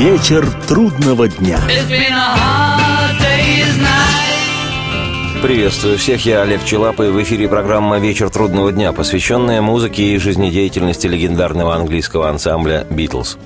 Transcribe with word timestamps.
Вечер 0.00 0.50
трудного 0.66 1.28
дня. 1.28 1.60
Приветствую 5.42 5.98
всех, 5.98 6.24
я 6.24 6.40
Олег 6.40 6.64
Челап, 6.64 7.00
и 7.00 7.10
в 7.10 7.22
эфире 7.22 7.48
программа 7.48 7.98
«Вечер 7.98 8.30
трудного 8.30 8.72
дня», 8.72 8.94
посвященная 8.94 9.60
музыке 9.60 10.14
и 10.14 10.16
жизнедеятельности 10.16 11.06
легендарного 11.06 11.76
английского 11.76 12.30
ансамбля 12.30 12.86
«Битлз». 12.88 13.36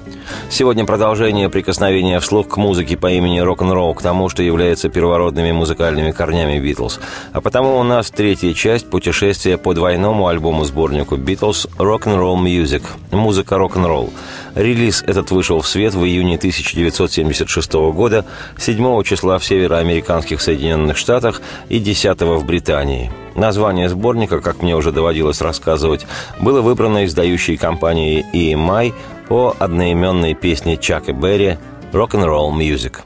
Сегодня 0.51 0.85
продолжение 0.85 1.49
прикосновения 1.49 2.21
вслух 2.21 2.48
к 2.48 2.57
музыке 2.57 2.96
по 2.96 3.11
имени 3.11 3.41
рок-н-ролл, 3.41 3.95
к 3.95 4.02
тому, 4.02 4.29
что 4.29 4.43
является 4.43 4.89
первородными 4.89 5.51
музыкальными 5.51 6.12
корнями 6.12 6.61
«Битлз». 6.61 7.01
А 7.32 7.41
потому 7.41 7.79
у 7.79 7.82
нас 7.82 8.11
третья 8.11 8.52
часть 8.55 8.88
путешествия 8.88 9.59
по 9.59 9.75
двойному 9.75 10.29
альбому-сборнику 10.29 11.16
«Битлз» 11.16 11.66
«Rock-and-Roll 11.77 12.37
Music»– 12.43 12.83
«Музыка 13.11 13.59
рок-н-ролл». 13.59 14.12
Релиз 14.55 15.02
этот 15.02 15.33
вышел 15.33 15.61
в 15.61 15.66
свет 15.66 15.95
в 15.95 16.05
июне 16.05 16.37
1976 16.37 17.73
года, 17.73 18.24
7 18.56 19.02
числа 19.02 19.38
в 19.38 19.45
североамериканских 19.45 20.41
Соединенных 20.41 20.97
Штатах 20.97 21.42
и 21.69 21.80
10 21.80 22.20
в 22.20 22.45
Британии. 22.45 23.11
Название 23.34 23.88
сборника, 23.88 24.41
как 24.41 24.62
мне 24.62 24.77
уже 24.77 24.93
доводилось 24.93 25.41
рассказывать, 25.41 26.06
было 26.41 26.61
выбрано 26.61 27.05
издающей 27.05 27.57
компанией 27.57 28.24
EMI 28.33 28.95
по 29.29 29.57
одноименной 29.59 30.34
песне 30.34 30.77
Чака 30.77 31.12
Берри 31.12 31.59
«Rock'n'Roll 31.93 32.52
Music». 32.52 33.01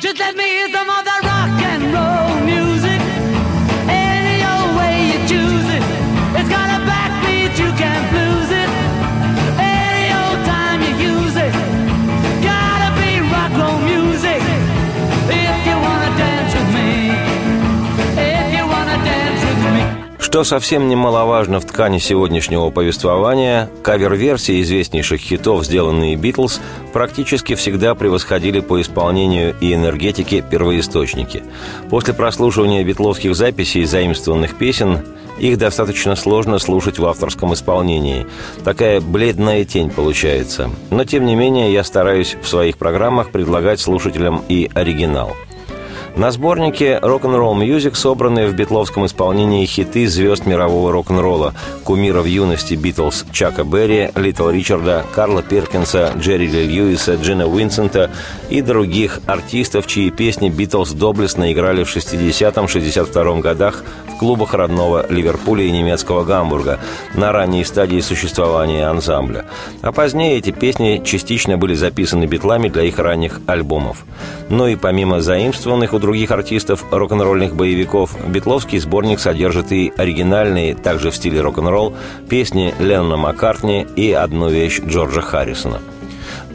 Just 0.00 0.18
let 0.18 0.36
me 0.36 0.44
hear 0.44 0.68
some 0.68 0.88
of 0.90 1.04
that 1.04 1.22
rock 1.24 1.62
and 1.62 1.92
roll 1.92 2.44
music. 2.44 2.85
Что 20.36 20.44
совсем 20.44 20.90
немаловажно 20.90 21.60
в 21.60 21.64
ткани 21.64 21.96
сегодняшнего 21.96 22.68
повествования, 22.68 23.70
кавер-версии 23.82 24.60
известнейших 24.60 25.18
хитов, 25.18 25.64
сделанные 25.64 26.14
«Битлз», 26.14 26.60
практически 26.92 27.54
всегда 27.54 27.94
превосходили 27.94 28.60
по 28.60 28.78
исполнению 28.82 29.54
и 29.62 29.72
энергетике 29.72 30.42
первоисточники. 30.42 31.42
После 31.88 32.12
прослушивания 32.12 32.84
битловских 32.84 33.34
записей 33.34 33.86
заимствованных 33.86 34.58
песен 34.58 35.06
их 35.38 35.56
достаточно 35.56 36.14
сложно 36.16 36.58
слушать 36.58 36.98
в 36.98 37.06
авторском 37.06 37.54
исполнении. 37.54 38.26
Такая 38.62 39.00
бледная 39.00 39.64
тень 39.64 39.88
получается. 39.88 40.68
Но, 40.90 41.06
тем 41.06 41.24
не 41.24 41.34
менее, 41.34 41.72
я 41.72 41.82
стараюсь 41.82 42.36
в 42.42 42.46
своих 42.46 42.76
программах 42.76 43.30
предлагать 43.30 43.80
слушателям 43.80 44.42
и 44.50 44.70
оригинал– 44.74 45.34
на 46.16 46.30
сборнике 46.30 46.98
«Rock 47.02 47.29
'n' 47.29 47.42
Roll 47.42 47.60
Music 47.60 47.94
собраны 47.94 48.46
в 48.46 48.54
битловском 48.54 49.04
исполнении 49.04 49.66
хиты 49.66 50.08
звезд 50.08 50.46
мирового 50.46 50.90
рок-н-ролла, 50.90 51.52
кумиров 51.84 52.26
юности 52.26 52.72
Битлз 52.72 53.26
Чака 53.32 53.64
Берри, 53.64 54.10
Литл 54.14 54.48
Ричарда, 54.48 55.04
Карла 55.14 55.42
Перкинса, 55.42 56.12
Джерри 56.16 56.46
Ли 56.46 56.66
Льюиса, 56.66 57.16
Джина 57.16 57.46
Уинсента 57.46 58.10
и 58.48 58.62
других 58.62 59.20
артистов, 59.26 59.86
чьи 59.86 60.10
песни 60.10 60.48
Битлз 60.48 60.92
доблестно 60.92 61.52
играли 61.52 61.84
в 61.84 61.94
60-62 61.94 63.40
годах 63.40 63.84
в 64.08 64.18
клубах 64.18 64.54
родного 64.54 65.04
Ливерпуля 65.10 65.64
и 65.64 65.70
немецкого 65.70 66.24
Гамбурга 66.24 66.80
на 67.14 67.30
ранней 67.30 67.64
стадии 67.64 68.00
существования 68.00 68.86
ансамбля. 68.88 69.44
А 69.82 69.92
позднее 69.92 70.38
эти 70.38 70.50
песни 70.50 71.02
частично 71.04 71.58
были 71.58 71.74
записаны 71.74 72.24
битлами 72.24 72.68
для 72.70 72.84
их 72.84 72.98
ранних 72.98 73.42
альбомов. 73.46 74.06
Но 74.48 74.66
и 74.66 74.76
помимо 74.76 75.20
заимствованных 75.20 75.92
у 75.92 75.98
других 76.06 76.30
артистов 76.30 76.84
рок-н-ролльных 76.92 77.56
боевиков, 77.56 78.16
битловский 78.28 78.78
сборник 78.78 79.18
содержит 79.18 79.72
и 79.72 79.92
оригинальные, 79.96 80.76
также 80.76 81.10
в 81.10 81.16
стиле 81.16 81.40
рок-н-ролл, 81.40 81.96
песни 82.28 82.72
Леннона 82.78 83.16
Маккартни 83.16 83.84
и 83.96 84.12
одну 84.12 84.48
вещь 84.48 84.80
Джорджа 84.80 85.20
Харрисона– 85.20 85.80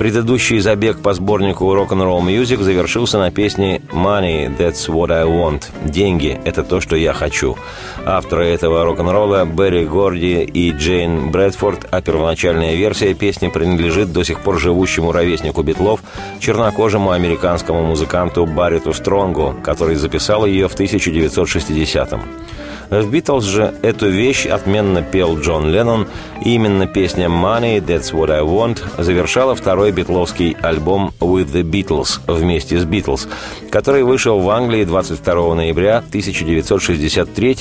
Предыдущий 0.02 0.58
забег 0.58 1.00
по 1.04 1.14
сборнику 1.14 1.66
Rock'n'Roll 1.76 2.24
Music 2.24 2.60
завершился 2.64 3.20
на 3.20 3.30
песне 3.30 3.84
«Money, 3.92 4.50
that's 4.58 4.90
what 4.90 5.12
I 5.12 5.28
want»– 5.28 5.66
«Деньги– 5.86 6.42
это 6.44 6.64
то, 6.64 6.82
что 6.82 6.96
я 6.96 7.14
хочу». 7.14 7.56
Авторы 8.04 8.48
этого 8.48 8.84
рок-н-ролла 8.84 9.46
Берри 9.46 9.86
Горди 9.86 10.42
и 10.42 10.72
Джейн 10.72 11.30
Брэдфорд, 11.30 11.88
а 11.92 12.02
первоначальная 12.02 12.74
версия 12.74 13.14
песни 13.14 13.50
принадлежит 13.50 14.12
до 14.12 14.24
сих 14.24 14.40
пор 14.40 14.60
живущему 14.60 15.12
ровеснику 15.12 15.62
Битлов, 15.62 16.02
чернокожему 16.40 17.12
американскому 17.12 17.84
музыканту 17.84 18.48
Барриту 18.48 18.94
Стронгу, 18.94 19.54
который 19.64 19.98
записал 19.98 20.48
ее 20.48 20.68
в 20.68 20.74
1960-м. 20.74 22.22
В 22.92 23.10
«Битлз» 23.10 23.46
же 23.46 23.74
эту 23.84 24.10
вещь 24.10 24.46
отменно 24.46 25.02
пел 25.02 25.40
Джон 25.40 25.72
Леннон, 25.72 26.08
и 26.44 26.56
именно 26.56 26.88
песня 26.88 27.28
«Money, 27.28 27.80
That's 27.80 28.12
What 28.12 28.30
I 28.30 28.42
Want» 28.42 28.80
завершала 29.02 29.56
второй 29.56 29.94
битловский 29.94 30.58
альбом 30.62 31.14
«With 31.22 31.54
the 31.54 31.64
Beatles» 31.64 32.20
вместе 32.28 32.78
с 32.78 32.84
«Битлз», 32.84 33.30
который 33.70 34.04
вышел 34.04 34.42
в 34.42 34.50
Англии 34.50 34.84
22 34.84 35.56
ноября 35.56 36.00
1963 36.00 37.58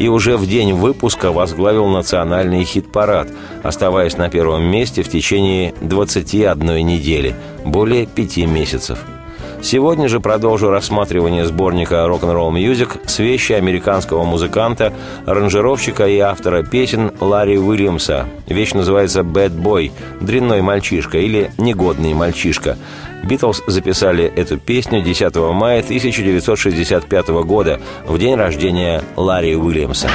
и 0.00 0.08
уже 0.08 0.36
в 0.36 0.44
день 0.48 0.72
выпуска 0.72 1.30
возглавил 1.30 1.86
национальный 1.86 2.64
хит-парад, 2.64 3.28
оставаясь 3.62 4.16
на 4.16 4.28
первом 4.28 4.64
месте 4.64 5.04
в 5.04 5.08
течение 5.08 5.72
21 5.82 6.84
недели, 6.84 7.36
более 7.64 8.06
пяти 8.06 8.44
месяцев– 8.44 8.98
Сегодня 9.64 10.10
же 10.10 10.20
продолжу 10.20 10.68
рассматривание 10.68 11.46
сборника 11.46 12.06
«Рок-н-ролл 12.06 12.54
Music 12.54 13.00
с 13.08 13.18
вещи 13.18 13.52
американского 13.52 14.22
музыканта, 14.24 14.92
аранжировщика 15.24 16.06
и 16.06 16.18
автора 16.18 16.62
песен 16.62 17.12
Ларри 17.18 17.58
Уильямса. 17.58 18.26
Вещь 18.46 18.74
называется 18.74 19.20
«Bad 19.20 19.56
Boy»– 19.56 19.90
«Дрянной 20.20 20.60
мальчишка» 20.60 21.16
или 21.16 21.50
«Негодный 21.56 22.12
мальчишка». 22.12 22.76
Битлз 23.22 23.62
записали 23.66 24.26
эту 24.26 24.58
песню 24.58 25.00
10 25.00 25.34
мая 25.54 25.80
1965 25.80 27.28
года, 27.28 27.80
в 28.06 28.18
день 28.18 28.34
рождения 28.34 29.02
Ларри 29.16 29.56
Уильямса. 29.56 30.10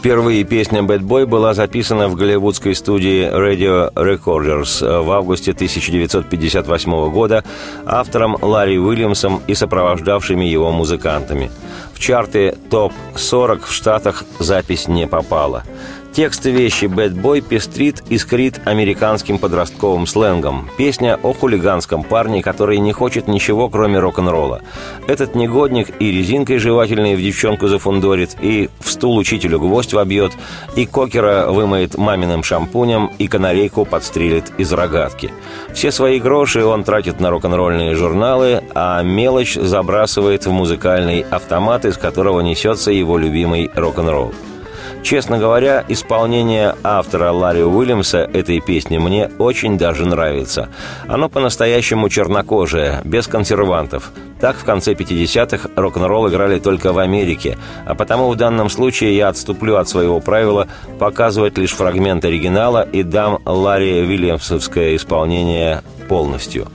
Впервые 0.00 0.44
песня 0.44 0.80
«Bad 0.80 1.00
Boy» 1.00 1.26
была 1.26 1.52
записана 1.52 2.08
в 2.08 2.14
голливудской 2.14 2.74
студии 2.74 3.28
Radio 3.30 3.92
Recorders 3.92 5.02
в 5.02 5.12
августе 5.12 5.50
1958 5.50 7.10
года 7.10 7.44
автором 7.84 8.38
Ларри 8.40 8.78
Уильямсом 8.78 9.42
и 9.46 9.54
сопровождавшими 9.54 10.46
его 10.46 10.72
музыкантами. 10.72 11.50
В 11.92 11.98
чарты 11.98 12.56
ТОП-40 12.70 13.66
в 13.66 13.72
Штатах 13.74 14.24
запись 14.38 14.88
не 14.88 15.06
попала– 15.06 15.64
Текст 16.12 16.44
вещи 16.44 16.86
«Bad 16.86 17.14
Boy» 17.14 17.40
пестрит 17.40 18.02
и 18.08 18.18
скрит 18.18 18.60
американским 18.64 19.38
подростковым 19.38 20.08
сленгом. 20.08 20.68
Песня 20.76 21.16
о 21.22 21.32
хулиганском 21.32 22.02
парне, 22.02 22.42
который 22.42 22.78
не 22.78 22.90
хочет 22.90 23.28
ничего, 23.28 23.68
кроме 23.68 24.00
рок-н-ролла. 24.00 24.60
Этот 25.06 25.36
негодник 25.36 26.00
и 26.00 26.10
резинкой 26.10 26.58
жевательной 26.58 27.14
в 27.14 27.22
девчонку 27.22 27.68
зафундорит, 27.68 28.36
и 28.40 28.70
в 28.80 28.90
стул 28.90 29.16
учителю 29.18 29.60
гвоздь 29.60 29.92
вобьет, 29.92 30.32
и 30.74 30.84
кокера 30.84 31.46
вымоет 31.48 31.96
маминым 31.96 32.42
шампунем, 32.42 33.12
и 33.18 33.28
канарейку 33.28 33.84
подстрелит 33.84 34.50
из 34.58 34.72
рогатки. 34.72 35.32
Все 35.74 35.92
свои 35.92 36.18
гроши 36.18 36.64
он 36.64 36.82
тратит 36.82 37.20
на 37.20 37.30
рок-н-ролльные 37.30 37.94
журналы, 37.94 38.64
а 38.74 39.00
мелочь 39.04 39.54
забрасывает 39.54 40.44
в 40.44 40.50
музыкальный 40.50 41.20
автомат, 41.30 41.84
из 41.84 41.96
которого 41.96 42.40
несется 42.40 42.90
его 42.90 43.16
любимый 43.16 43.70
рок-н-ролл. 43.76 44.34
Честно 45.02 45.38
говоря, 45.38 45.84
исполнение 45.88 46.74
автора 46.84 47.32
Ларри 47.32 47.62
Уильямса 47.62 48.18
этой 48.18 48.60
песни 48.60 48.98
мне 48.98 49.30
очень 49.38 49.78
даже 49.78 50.06
нравится. 50.06 50.68
Оно 51.08 51.28
по-настоящему 51.28 52.08
чернокожее, 52.08 53.00
без 53.04 53.26
консервантов. 53.26 54.12
Так 54.40 54.56
в 54.56 54.64
конце 54.64 54.92
50-х 54.92 55.70
рок-н-ролл 55.76 56.28
играли 56.28 56.58
только 56.58 56.92
в 56.92 56.98
Америке, 56.98 57.58
а 57.86 57.94
потому 57.94 58.30
в 58.30 58.36
данном 58.36 58.70
случае 58.70 59.16
я 59.16 59.28
отступлю 59.28 59.76
от 59.76 59.88
своего 59.88 60.20
правила 60.20 60.68
показывать 60.98 61.58
лишь 61.58 61.72
фрагмент 61.72 62.24
оригинала 62.24 62.82
и 62.82 63.02
дам 63.02 63.40
Ларри 63.44 64.00
Уильямсовское 64.00 64.96
исполнение 64.96 65.82
полностью. 66.10 66.66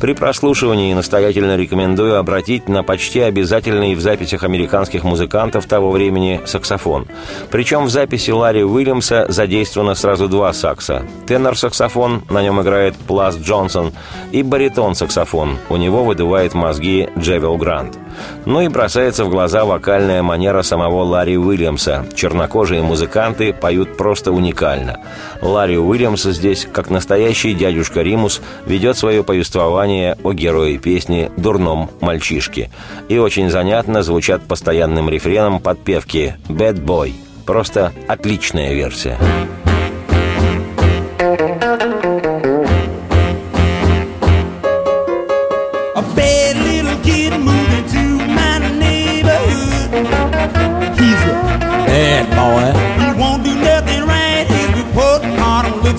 При 0.00 0.14
прослушивании 0.14 0.94
настоятельно 0.94 1.58
рекомендую 1.58 2.16
обратить 2.16 2.70
на 2.70 2.82
почти 2.82 3.20
обязательный 3.20 3.94
в 3.94 4.00
записях 4.00 4.44
американских 4.44 5.04
музыкантов 5.04 5.66
того 5.66 5.90
времени 5.90 6.40
саксофон. 6.46 7.06
Причем 7.50 7.84
в 7.84 7.90
записи 7.90 8.30
Ларри 8.30 8.64
Уильямса 8.64 9.26
задействовано 9.28 9.94
сразу 9.94 10.26
два 10.26 10.54
сакса. 10.54 11.02
Тенор-саксофон, 11.26 12.22
на 12.30 12.42
нем 12.42 12.62
играет 12.62 12.96
Плас 12.96 13.36
Джонсон, 13.36 13.92
и 14.32 14.42
баритон-саксофон, 14.42 15.58
у 15.68 15.76
него 15.76 16.02
выдувает 16.02 16.54
мозги 16.54 17.10
Джевил 17.18 17.58
Грант. 17.58 17.98
Ну 18.44 18.60
и 18.60 18.68
бросается 18.68 19.24
в 19.24 19.30
глаза 19.30 19.64
вокальная 19.64 20.22
манера 20.22 20.62
самого 20.62 21.02
Ларри 21.02 21.36
Уильямса. 21.36 22.06
Чернокожие 22.14 22.82
музыканты 22.82 23.52
поют 23.52 23.96
просто 23.96 24.32
уникально. 24.32 24.98
Ларри 25.42 25.78
Уильямс 25.78 26.22
здесь, 26.22 26.66
как 26.72 26.90
настоящий 26.90 27.54
дядюшка 27.54 28.02
Римус, 28.02 28.40
ведет 28.66 28.96
свое 28.96 29.22
повествование 29.22 30.16
о 30.22 30.32
герое 30.32 30.78
песни 30.78 31.30
«Дурном 31.36 31.90
мальчишке». 32.00 32.70
И 33.08 33.18
очень 33.18 33.50
занятно 33.50 34.02
звучат 34.02 34.42
постоянным 34.42 35.08
рефреном 35.08 35.60
подпевки 35.60 36.36
«Bad 36.48 36.84
Boy». 36.84 37.12
Просто 37.44 37.92
отличная 38.06 38.74
версия. 38.74 39.18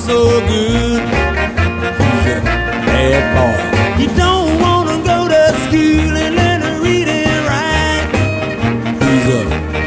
so 0.10 0.42
good. 0.50 1.02
He's 2.02 2.26
a 2.34 2.42
bad 2.90 3.24
boy. 3.38 3.58
He 4.02 4.06
don't 4.18 4.60
wanna 4.60 4.98
go 5.12 5.18
to 5.34 5.42
school 5.66 6.14
and 6.24 6.34
learn 6.40 6.60
to 6.66 6.72
read 6.86 7.08
and 7.08 7.40
write. 7.50 8.08
He's 9.06 9.28
a 9.38 9.42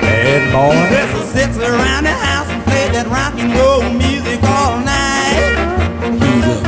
bad 0.04 0.42
boy. 0.54 0.78
He 0.78 0.94
just 0.94 1.32
sits 1.34 1.56
around 1.58 2.04
the 2.04 2.16
house 2.28 2.48
and 2.54 2.62
plays 2.68 2.90
that 2.96 3.06
rock 3.18 3.34
and 3.42 3.50
roll 3.58 3.82
music 4.04 4.40
all 4.56 4.78
night. 4.94 5.42
He's 6.22 6.46
a 6.54 6.58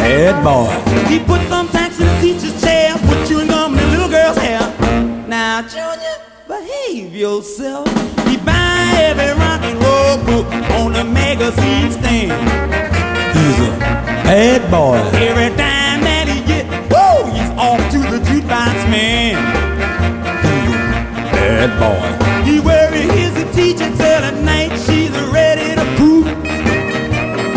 bad 0.00 0.36
boy. 0.46 0.72
He 1.12 1.18
puts 1.18 1.44
thumbtacks 1.52 2.00
in 2.00 2.06
the 2.08 2.16
teacher's 2.24 2.56
chair, 2.64 2.96
puts 3.08 3.28
you 3.30 3.40
in 3.40 3.48
gum 3.48 3.72
in 3.72 3.78
the 3.78 3.86
little 3.92 4.08
girl's 4.08 4.38
hair. 4.38 4.64
Now, 5.28 5.60
children 5.68 6.01
behave 7.12 7.16
yourself. 7.16 7.88
He 8.26 8.36
buy 8.38 8.92
every 8.96 9.32
rock 9.38 9.62
and 9.62 9.78
roll 9.80 10.16
book 10.24 10.46
on 10.72 10.92
the 10.92 11.04
magazine 11.04 11.90
stand. 11.92 12.32
He's 13.36 13.58
a 13.68 13.70
bad 14.24 14.70
boy. 14.70 14.98
Every 15.18 15.48
time 15.56 16.00
that 16.02 16.26
he 16.28 16.40
get, 16.46 16.66
woo, 16.90 17.30
he's 17.32 17.50
off 17.58 17.80
to 17.92 17.98
the 17.98 18.18
jukebox 18.24 18.88
man. 18.90 19.36
He's 20.42 20.68
a 20.68 20.80
bad 21.32 21.70
boy. 21.80 22.08
He 22.44 22.60
worry 22.60 23.06
his 23.18 23.34
teacher 23.54 23.90
till 23.96 24.22
at 24.30 24.36
night 24.42 24.72
she's 24.78 25.12
ready 25.32 25.74
to 25.74 25.84
poop. 25.96 26.26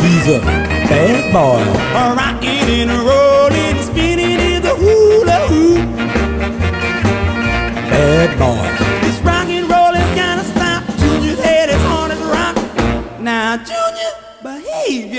He's 0.02 0.28
a 0.28 0.40
bad 0.90 1.32
boy. 1.34 1.64
Rocking 2.16 2.70
and 2.82 2.92
rolling, 2.92 3.82
spinning 3.84 4.40
in 4.40 4.62
the 4.62 4.76
hula 4.76 5.48
hoop. 5.48 5.96
Bad 7.90 8.40
boy. 8.40 8.85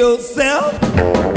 yourself. 0.07 1.36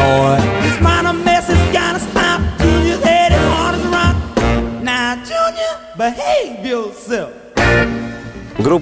boy. 0.00 0.36
This 0.64 0.78
minor 0.80 1.12
mess 1.12 1.48
is 1.48 1.62
gonna 1.76 2.00
stop. 2.00 2.40
Junior's 2.60 3.02
head 3.02 3.32
is 3.32 3.44
hard 3.52 3.74
as 3.76 3.84
a 3.84 3.90
rock. 3.98 4.16
Now, 4.82 5.08
Junior, 5.28 5.72
behave. 5.96 6.39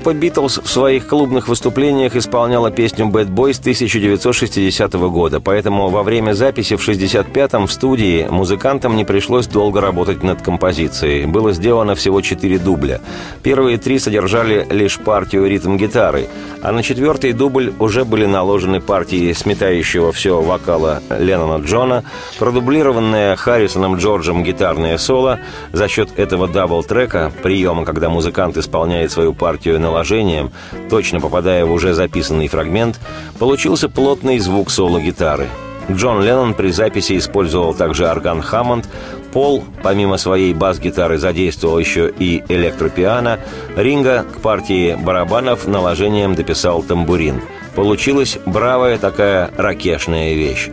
Группа 0.09 0.21
«Битлз» 0.21 0.61
в 0.65 0.71
своих 0.71 1.07
клубных 1.07 1.49
выступлениях 1.49 2.17
исполняла 2.17 2.71
песню 2.71 3.05
«Bad 3.09 3.29
Boy» 3.29 3.53
с 3.53 3.59
1960 3.59 4.95
года, 4.95 5.39
поэтому 5.39 5.91
во 5.91 6.03
время 6.03 6.33
записи 6.33 6.77
в 6.77 6.89
65-м 6.89 7.67
в 7.67 7.73
студии 7.73 8.27
музыкантам 8.31 8.97
не 8.97 9.05
пришлось 9.05 9.47
долго 9.47 9.83
работать 9.83 10.23
над 10.23 10.41
композицией. 10.41 11.27
Было 11.27 11.53
сделано 11.53 11.95
всего 11.95 12.23
четыре 12.23 12.59
дубля. 12.59 13.03
Первые 13.43 13.77
три 13.77 13.99
содержали 13.99 14.67
лишь 14.71 14.99
партию 14.99 15.47
ритм-гитары, 15.47 16.29
а 16.63 16.73
на 16.73 16.83
четвертый 16.83 17.35
дубль 17.35 17.75
уже 17.79 18.07
были 18.07 18.25
наложены 18.25 18.81
партии 18.81 19.35
сметающего 19.35 20.13
все 20.13 20.41
вокала 20.41 21.03
Леннона 21.11 21.63
Джона, 21.63 22.05
продублированная 22.39 23.37
Харрисоном 23.37 23.97
Джорджем 23.97 24.43
гитарное 24.43 24.97
соло. 24.97 25.39
За 25.75 25.87
счет 25.87 26.19
этого 26.19 26.49
double-track 26.49 27.19
а, 27.19 27.31
приема, 27.43 27.85
когда 27.85 28.09
музыкант 28.09 28.57
исполняет 28.57 29.13
свою 29.13 29.35
партию 29.35 29.79
наложением, 29.99 30.53
точно 30.89 31.21
попадая 31.21 31.65
в 31.65 31.73
уже 31.73 31.93
записанный 31.95 32.49
фрагмент, 32.49 33.01
получился 33.39 33.89
плотный 33.89 34.39
звук 34.39 34.71
соло-гитары. 34.71 35.49
Джон 35.91 36.23
Леннон 36.23 36.55
при 36.55 36.71
записи 36.71 37.17
использовал 37.17 37.75
также 37.75 38.07
орган 38.07 38.43
Хаммонд, 38.43 38.89
Пол, 39.33 39.65
помимо 39.83 40.17
своей 40.17 40.55
бас-гитары, 40.55 41.19
задействовал 41.19 41.79
еще 41.79 42.11
и 42.19 42.43
электропиано, 42.49 43.41
Ринга 43.77 44.25
к 44.25 44.41
партии 44.41 44.95
барабанов 44.95 45.67
наложением 45.67 46.35
дописал 46.35 46.83
тамбурин. 46.83 47.43
Получилась 47.75 48.39
бравая 48.47 48.99
такая 48.99 49.51
ракешная 49.57 50.35
вещь. 50.35 50.71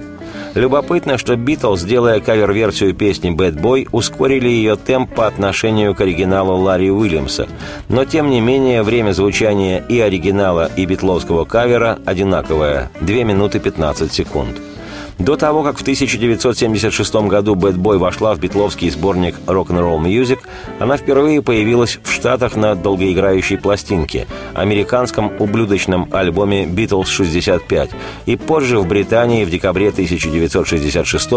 Любопытно, 0.55 1.17
что 1.17 1.35
Битлз, 1.35 1.83
делая 1.83 2.21
кавер-версию 2.21 2.95
песни 2.95 3.35
«Bad 3.35 3.59
Boy», 3.59 3.89
ускорили 3.91 4.47
ее 4.47 4.77
темп 4.77 5.13
по 5.13 5.27
отношению 5.27 5.93
к 5.93 5.99
оригиналу 5.99 6.55
Ларри 6.55 6.89
Уильямса. 6.89 7.49
Но, 7.89 8.05
тем 8.05 8.29
не 8.29 8.39
менее, 8.39 8.81
время 8.81 9.11
звучания 9.11 9.83
и 9.89 9.99
оригинала, 9.99 10.71
и 10.77 10.85
битловского 10.85 11.43
кавера 11.43 11.99
одинаковое– 12.05 12.89
2 13.01 13.15
минуты 13.23 13.59
15 13.59 14.13
секунд. 14.13 14.55
До 15.17 15.37
того, 15.37 15.63
как 15.63 15.77
в 15.77 15.81
1976 15.81 17.15
году 17.15 17.55
Bad 17.55 17.77
Boy 17.77 17.97
вошла 17.97 18.35
в 18.35 18.39
битловский 18.39 18.89
сборник 18.89 19.35
Rock'n'Roll 19.47 20.01
Music, 20.01 20.39
она 20.79 20.97
впервые 20.97 21.41
появилась 21.41 21.99
в 22.03 22.11
Штатах 22.11 22.57
на 22.57 22.75
долгоиграющей 22.75 23.57
пластинке, 23.57 24.27
американском 24.53 25.31
ублюдочном 25.39 26.09
альбоме 26.11 26.65
«Beatles 26.65 27.05
65» 27.05 27.91
и 28.25 28.35
позже 28.35 28.79
в 28.79 28.87
Британии 28.87 29.45
в 29.45 29.49
декабре 29.49 29.89
1966 29.89 31.31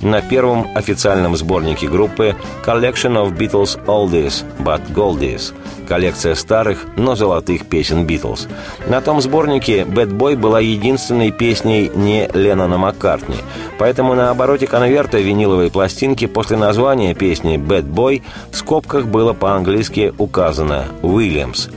на 0.00 0.22
первом 0.22 0.66
официальном 0.74 1.36
сборнике 1.36 1.86
группы 1.86 2.34
«Collection 2.64 3.14
of 3.22 3.36
Beatles 3.36 3.78
Oldies, 3.84 4.42
but 4.58 4.80
Goldies» 4.94 5.52
коллекция 5.88 6.34
старых, 6.34 6.86
но 6.96 7.16
золотых 7.16 7.66
песен 7.66 8.06
Битлз. 8.06 8.46
На 8.86 9.00
том 9.00 9.20
сборнике 9.20 9.80
«Bad 9.80 10.10
Boy» 10.10 10.36
была 10.36 10.60
единственной 10.60 11.32
песней 11.32 11.90
не 11.94 12.28
Леннона 12.32 12.78
Маккартни, 12.78 13.36
поэтому 13.78 14.14
на 14.14 14.30
обороте 14.30 14.66
конверта 14.66 15.18
виниловой 15.18 15.70
пластинки 15.70 16.26
после 16.26 16.56
названия 16.56 17.14
песни 17.14 17.56
«Bad 17.56 17.90
Boy» 17.90 18.22
в 18.52 18.56
скобках 18.56 19.06
было 19.06 19.32
по-английски 19.32 20.12
указано 20.18 20.84
«Уильямс». 21.02 21.68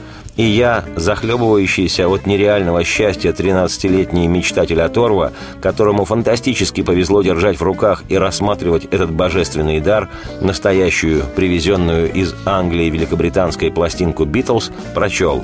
И 0.41 0.43
я, 0.43 0.85
захлебывающийся 0.95 2.07
от 2.09 2.25
нереального 2.25 2.83
счастья 2.83 3.31
13-летний 3.31 4.27
мечтатель 4.27 4.81
оторва, 4.81 5.33
которому 5.61 6.03
фантастически 6.03 6.81
повезло 6.81 7.21
держать 7.21 7.59
в 7.59 7.61
руках 7.61 8.03
и 8.09 8.17
рассматривать 8.17 8.85
этот 8.85 9.11
божественный 9.11 9.79
дар, 9.81 10.09
настоящую, 10.41 11.25
привезенную 11.35 12.11
из 12.11 12.33
Англии 12.47 12.89
великобританской 12.89 13.71
пластинку 13.71 14.25
«Битлз», 14.25 14.71
прочел 14.95 15.43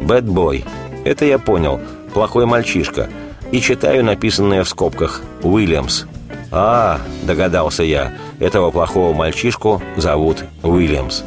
«Бэд 0.00 0.24
Бой». 0.24 0.64
Это 1.04 1.26
я 1.26 1.38
понял. 1.38 1.78
Плохой 2.14 2.46
мальчишка. 2.46 3.10
и 3.52 3.60
читаю 3.60 4.02
написанное 4.02 4.64
в 4.64 4.68
скобках 4.70 5.20
«Уильямс». 5.42 6.04
«А,— 6.50 7.00
догадался 7.24 7.82
я,— 7.82 8.14
этого 8.40 8.70
плохого 8.70 9.12
мальчишку 9.12 9.82
зовут 9.98 10.42
Уильямс». 10.62 11.22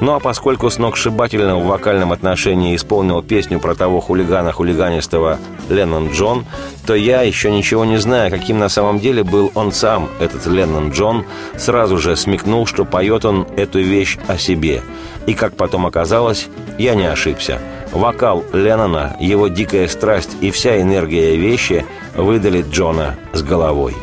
Ну 0.00 0.12
а 0.12 0.20
поскольку 0.20 0.68
сногсшибательно 0.68 1.56
в 1.56 1.66
вокальном 1.66 2.12
отношении 2.12 2.76
исполнил 2.76 3.22
песню 3.22 3.58
про 3.60 3.74
того 3.74 4.00
хулигана 4.00 4.52
хулиганистого 4.52 5.38
Леннон 5.70 6.10
Джон, 6.10 6.44
то 6.86 6.94
я, 6.94 7.22
еще 7.22 7.50
ничего 7.50 7.84
не 7.84 7.96
зная, 7.96 8.30
каким 8.30 8.58
на 8.58 8.68
самом 8.68 9.00
деле 9.00 9.24
был 9.24 9.50
он 9.54 9.72
сам, 9.72 10.08
этот 10.20 10.46
Леннон 10.46 10.90
Джон, 10.90 11.24
сразу 11.56 11.96
же 11.96 12.14
смекнул, 12.16 12.66
что 12.66 12.84
поет 12.84 13.24
он 13.24 13.46
эту 13.56 13.80
вещь 13.80 14.18
о 14.28 14.36
себе. 14.36 14.82
И, 15.26 15.34
как 15.34 15.56
потом 15.56 15.86
оказалось, 15.86 16.48
я 16.78 16.94
не 16.94 17.06
ошибся. 17.06 17.60
Вокал 17.92 18.44
Леннона, 18.52 19.16
его 19.18 19.48
дикая 19.48 19.88
страсть 19.88 20.36
и 20.42 20.50
вся 20.50 20.80
энергия 20.80 21.36
вещи 21.36 21.86
выдали 22.14 22.62
Джона 22.70 23.16
с 23.32 23.42
головой. 23.42 23.94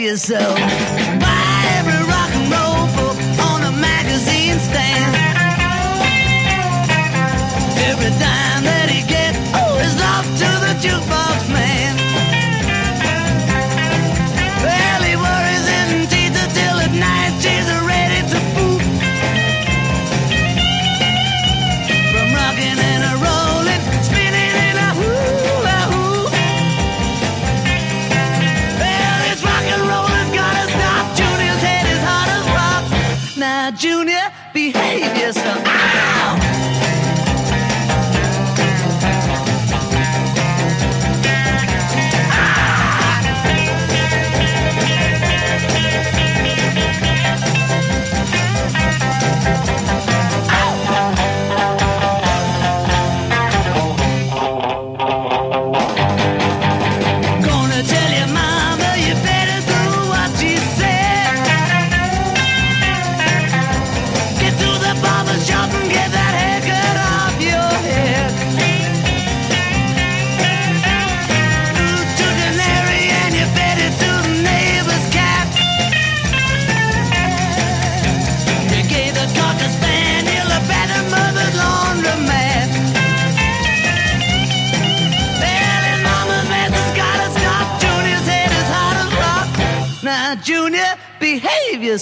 Yourself. 0.00 0.56
Buy 0.56 1.64
every 1.78 2.02
rock 2.08 2.30
and 2.32 2.48
roll 2.50 2.86
book 2.96 3.18
on 3.50 3.62
a 3.62 3.72
magazine 3.72 4.58
stand. 4.58 5.14
Every 7.88 8.10
dime 8.18 8.64
that 8.64 8.88
he 8.88 9.02
gets, 9.06 9.38
is 9.86 10.00
off 10.00 10.26
to 10.40 10.48
the 10.64 10.72
jukebox 10.80 11.29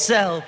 yourself. 0.08 0.42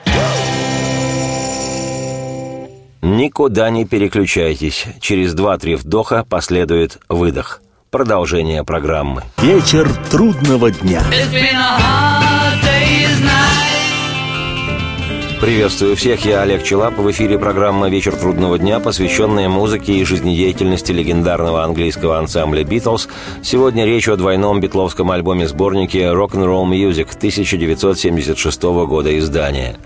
Никуда 3.02 3.71
не 3.71 3.85
переключайтесь. 3.85 4.87
Через 5.00 5.35
два-три 5.35 5.75
вдоха 5.75 6.25
последует 6.29 6.99
выдох. 7.09 7.62
Продолжение 7.90 8.62
программы. 8.64 9.25
Вечер 9.38 9.90
трудного 10.11 10.71
дня. 10.71 11.02
It's 11.11 11.33
been 11.33 11.57
a 11.57 11.79
hard 11.79 12.62
day's 12.62 13.21
night. 13.23 13.70
Приветствую 15.41 15.97
всех, 15.97 16.27
я 16.27 16.43
Олег 16.43 16.63
Челап. 16.63 16.99
В 16.99 17.11
эфире 17.13 17.39
программа 17.39 17.89
«Вечер 17.89 18.15
трудного 18.15 18.59
дня», 18.59 18.79
посвященная 18.79 19.49
музыке 19.49 19.95
и 19.95 20.05
жизнедеятельности 20.05 20.93
легендарного 20.93 21.65
английского 21.65 22.19
ансамбля 22.19 22.63
«Битлз». 22.63 23.09
Сегодня 23.43 23.87
речь 23.87 24.07
о 24.07 24.17
двойном 24.17 24.61
битловском 24.61 25.11
альбоме-сборнике 25.11 26.01
«Rock'n'Roll 26.13 26.69
Music» 26.69 27.17
1976 27.17 28.63
года 28.63 29.19
издания. 29.19 29.77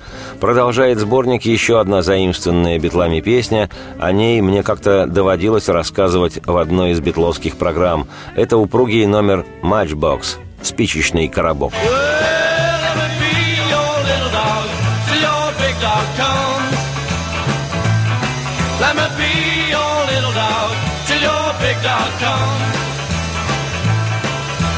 Продолжает 0.40 0.98
сборник 0.98 1.42
еще 1.42 1.78
одна 1.78 2.02
заимствованная 2.02 2.80
битлами 2.80 3.20
песня. 3.20 3.70
О 4.00 4.10
ней 4.10 4.40
мне 4.40 4.64
как-то 4.64 5.06
доводилось 5.06 5.68
рассказывать 5.68 6.44
в 6.44 6.56
одной 6.56 6.90
из 6.90 7.00
битловских 7.00 7.56
программ. 7.56 8.08
Это 8.34 8.56
упругий 8.56 9.06
номер 9.06 9.46
«Матчбокс»– 9.62 10.38
«Спичечный 10.62 11.28
коробок». 11.28 11.72
Well, 11.72 12.33
comes. 22.24 22.76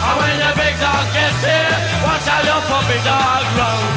And 0.06 0.16
when 0.18 0.34
your 0.42 0.54
big 0.62 0.74
dog 0.82 1.04
gets 1.14 1.42
here, 1.46 1.76
watch 2.04 2.26
how 2.26 2.40
your 2.48 2.62
puppy 2.70 2.98
dog 3.06 3.44
runs. 3.58 3.95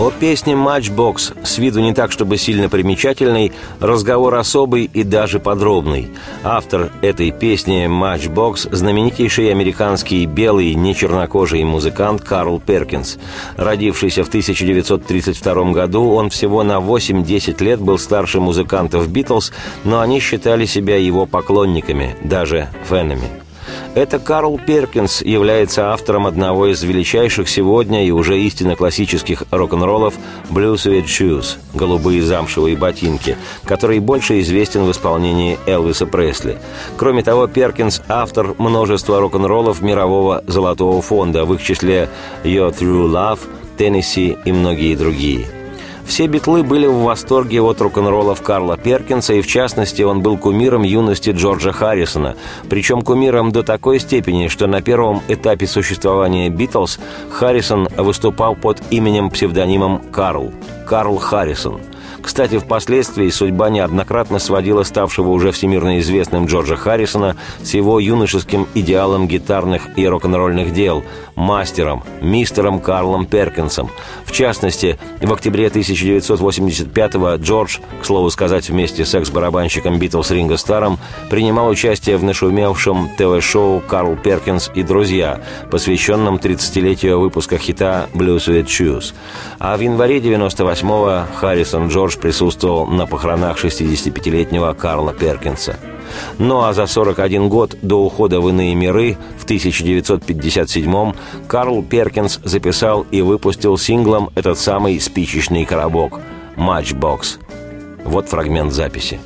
О 0.00 0.10
песне 0.10 0.56
«Матчбокс» 0.56 1.34
с 1.44 1.58
виду 1.58 1.80
не 1.80 1.92
так, 1.92 2.10
чтобы 2.10 2.38
сильно 2.38 2.70
примечательный, 2.70 3.52
разговор 3.80 4.34
особый 4.34 4.84
и 4.84 5.02
даже 5.02 5.40
подробный. 5.40 6.08
Автор 6.42 6.90
этой 7.02 7.30
песни 7.32 7.86
«Матчбокс»– 7.86 8.66
знаменитейший 8.72 9.50
американский 9.50 10.24
белый, 10.24 10.72
нечернокожий 10.72 11.62
музыкант 11.64 12.22
Карл 12.22 12.60
Перкинс. 12.60 13.18
Родившийся 13.58 14.24
в 14.24 14.28
1932 14.28 15.72
году, 15.72 16.14
он 16.14 16.30
всего 16.30 16.62
на 16.62 16.78
8-10 16.78 17.62
лет 17.62 17.78
был 17.78 17.98
старше 17.98 18.40
музыкантов 18.40 19.06
«Битлз», 19.06 19.52
но 19.84 20.00
они 20.00 20.18
считали 20.20 20.64
себя 20.64 20.96
его 20.96 21.26
поклонниками, 21.26 22.16
даже 22.24 22.70
фенами. 22.88 23.39
Это 23.94 24.20
Карл 24.20 24.56
Перкинс 24.64 25.20
является 25.20 25.92
автором 25.92 26.28
одного 26.28 26.68
из 26.68 26.80
величайших 26.84 27.48
сегодня 27.48 28.06
и 28.06 28.12
уже 28.12 28.38
истинно 28.38 28.76
классических 28.76 29.42
рок-н-роллов 29.50 30.14
«Blue 30.48 30.74
Suede 30.74 31.06
Shoes»– 31.06 31.56
«Голубые 31.74 32.22
замшевые 32.22 32.76
ботинки», 32.76 33.36
который 33.64 33.98
больше 33.98 34.38
известен 34.40 34.84
в 34.84 34.92
исполнении 34.92 35.58
Элвиса 35.66 36.06
Пресли. 36.06 36.58
Кроме 36.96 37.24
того, 37.24 37.48
Перкинс– 37.48 38.00
автор 38.08 38.54
множества 38.58 39.18
рок-н-роллов 39.18 39.82
мирового 39.82 40.44
золотого 40.46 41.02
фонда, 41.02 41.44
в 41.44 41.54
их 41.54 41.62
числе 41.62 42.08
«Your 42.44 42.72
True 42.72 43.10
Love», 43.10 43.40
«Теннесси» 43.76 44.38
и 44.44 44.52
многие 44.52 44.94
другие– 44.94 45.46
все 46.10 46.26
битлы 46.26 46.64
были 46.64 46.88
в 46.88 47.04
восторге 47.04 47.62
от 47.62 47.80
рок-н-роллов 47.80 48.42
Карла 48.42 48.76
Перкинса, 48.76 49.34
и 49.34 49.42
в 49.42 49.46
частности 49.46 50.02
он 50.02 50.22
был 50.22 50.36
кумиром 50.38 50.82
юности 50.82 51.30
Джорджа 51.30 51.70
Харрисона. 51.70 52.34
Причем 52.68 53.02
кумиром 53.02 53.52
до 53.52 53.62
такой 53.62 54.00
степени, 54.00 54.48
что 54.48 54.66
на 54.66 54.82
первом 54.82 55.22
этапе 55.28 55.68
существования 55.68 56.50
Битлз 56.50 56.98
Харрисон 57.30 57.88
выступал 57.96 58.56
под 58.56 58.82
именем-псевдонимом 58.90 60.02
Карл. 60.10 60.52
Карл 60.84 61.16
Харрисон. 61.16 61.80
Кстати, 62.22 62.58
впоследствии 62.58 63.28
судьба 63.30 63.70
неоднократно 63.70 64.38
сводила 64.38 64.82
ставшего 64.82 65.28
уже 65.30 65.52
всемирно 65.52 65.98
известным 66.00 66.46
Джорджа 66.46 66.76
Харрисона 66.76 67.36
с 67.62 67.74
его 67.74 67.98
юношеским 67.98 68.66
идеалом 68.74 69.26
гитарных 69.26 69.82
и 69.96 70.06
рок-н-ролльных 70.06 70.72
дел– 70.72 71.02
мастером, 71.40 72.04
мистером 72.20 72.80
Карлом 72.80 73.26
Перкинсом. 73.26 73.90
В 74.24 74.32
частности, 74.32 74.98
в 75.20 75.32
октябре 75.32 75.66
1985-го 75.68 77.42
Джордж, 77.42 77.78
к 78.00 78.04
слову 78.04 78.30
сказать, 78.30 78.68
вместе 78.68 79.04
с 79.04 79.14
экс-барабанщиком 79.14 79.98
Битлз 79.98 80.30
Ринго 80.30 80.56
Старом, 80.56 80.98
принимал 81.30 81.68
участие 81.68 82.18
в 82.18 82.24
нашумевшем 82.24 83.10
ТВ-шоу 83.16 83.80
«Карл 83.80 84.16
Перкинс 84.16 84.70
и 84.74 84.82
друзья», 84.82 85.40
посвященном 85.70 86.36
30-летию 86.36 87.18
выпуска 87.18 87.56
хита 87.58 88.08
«Blues 88.12 88.46
with 88.48 88.66
Shoes». 88.66 89.14
А 89.58 89.76
в 89.76 89.80
январе 89.80 90.18
98-го 90.18 91.26
Харрисон 91.36 91.88
Джордж 91.88 92.09
присутствовал 92.16 92.86
на 92.86 93.06
похоронах 93.06 93.62
65-летнего 93.62 94.72
Карла 94.74 95.12
Перкинса. 95.12 95.76
Ну 96.38 96.64
а 96.64 96.72
за 96.72 96.86
41 96.86 97.48
год 97.48 97.76
до 97.82 98.04
ухода 98.04 98.40
в 98.40 98.48
иные 98.48 98.74
миры 98.74 99.16
в 99.38 99.46
1957-м 99.46 101.14
Карл 101.46 101.82
Перкинс 101.82 102.40
записал 102.42 103.06
и 103.10 103.22
выпустил 103.22 103.78
синглом 103.78 104.30
этот 104.34 104.58
самый 104.58 105.00
спичечный 105.00 105.64
коробок 105.64 106.20
«Матчбокс». 106.56 107.38
Вот 108.04 108.28
фрагмент 108.28 108.72
записи. 108.72 109.20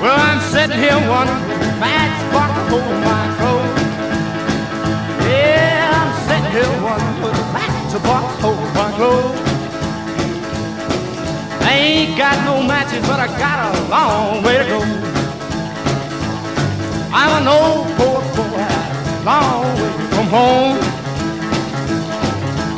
Well, 0.00 0.16
I'm 0.16 0.40
matchbox 1.78 3.09
matchbox 8.02 8.42
hold 8.42 8.74
my 8.74 8.92
clothes? 8.96 9.40
I 11.62 11.72
ain't 11.72 12.18
got 12.18 12.44
no 12.44 12.62
matches, 12.66 13.06
but 13.06 13.20
I 13.20 13.26
got 13.38 13.58
a 13.68 13.88
long 13.88 14.42
way 14.42 14.58
to 14.58 14.64
go. 14.64 14.80
I'm 17.12 17.42
an 17.42 17.48
old 17.48 17.86
poor 17.96 18.20
boy, 18.36 18.66
long 19.24 19.64
way 19.78 19.92
from 20.14 20.26
home. 20.26 20.78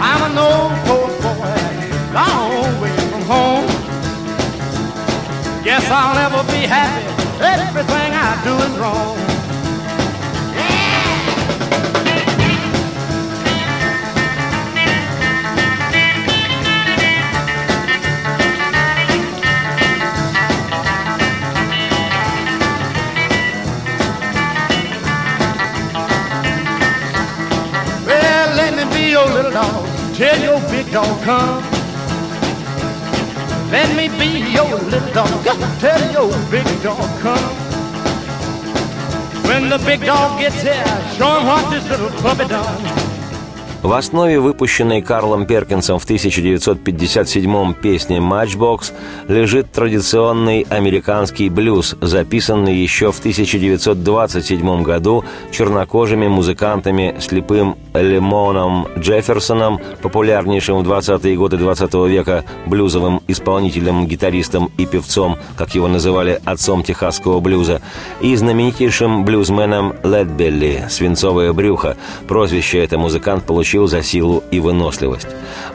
I'm 0.00 0.30
an 0.30 0.38
old 0.38 0.72
poor 0.86 1.08
boy, 1.22 1.54
long 2.12 2.80
way 2.80 2.96
from 3.10 3.22
home. 3.22 3.66
Guess 5.64 5.88
I'll 5.90 6.14
never 6.14 6.42
be 6.50 6.66
happy. 6.66 7.06
Everything 7.40 8.12
I 8.14 8.40
do 8.44 8.54
is 8.56 8.78
wrong. 8.78 9.41
Dog. 29.52 29.86
Tell 30.14 30.40
your 30.40 30.60
big 30.70 30.90
dog 30.90 31.22
come. 31.24 31.62
Let 33.70 33.94
me 33.96 34.08
be 34.18 34.50
your 34.50 34.78
little 34.78 35.12
dog. 35.12 35.44
Tell 35.78 36.12
your 36.12 36.30
big 36.50 36.66
dog 36.82 37.20
come. 37.20 37.56
When 39.44 39.68
the 39.68 39.78
big 39.78 40.00
dog 40.04 40.40
gets 40.40 40.62
here, 40.62 40.84
show 41.16 41.38
him 41.38 41.46
what 41.46 41.70
this 41.70 41.88
little 41.90 42.10
puppy 42.22 42.48
done. 42.48 42.91
В 43.82 43.94
основе 43.94 44.38
выпущенной 44.38 45.02
Карлом 45.02 45.44
Перкинсом 45.44 45.98
в 45.98 46.06
1957-м 46.08 47.74
песни 47.74 48.20
«Матчбокс» 48.20 48.92
лежит 49.26 49.72
традиционный 49.72 50.64
американский 50.70 51.48
блюз, 51.48 51.96
записанный 52.00 52.76
еще 52.76 53.10
в 53.10 53.18
1927 53.18 54.82
году 54.84 55.24
чернокожими 55.50 56.28
музыкантами 56.28 57.16
слепым 57.18 57.76
Лемоном 57.92 58.86
Джефферсоном, 58.96 59.80
популярнейшим 60.00 60.78
в 60.78 60.88
20-е 60.88 61.36
годы 61.36 61.56
20 61.56 61.92
века 62.08 62.44
блюзовым 62.66 63.20
исполнителем, 63.26 64.06
гитаристом 64.06 64.70
и 64.78 64.86
певцом, 64.86 65.38
как 65.58 65.74
его 65.74 65.88
называли 65.88 66.40
отцом 66.44 66.84
техасского 66.84 67.40
блюза, 67.40 67.82
и 68.20 68.36
знаменитейшим 68.36 69.24
блюзменом 69.24 69.94
Ледбелли 70.04 70.84
«Свинцовое 70.88 71.52
брюхо». 71.52 71.96
Прозвище 72.28 72.78
это 72.78 72.96
музыкант 72.96 73.42
получил 73.42 73.71
за 73.86 74.02
силу 74.02 74.42
и 74.50 74.60
выносливость. 74.60 75.28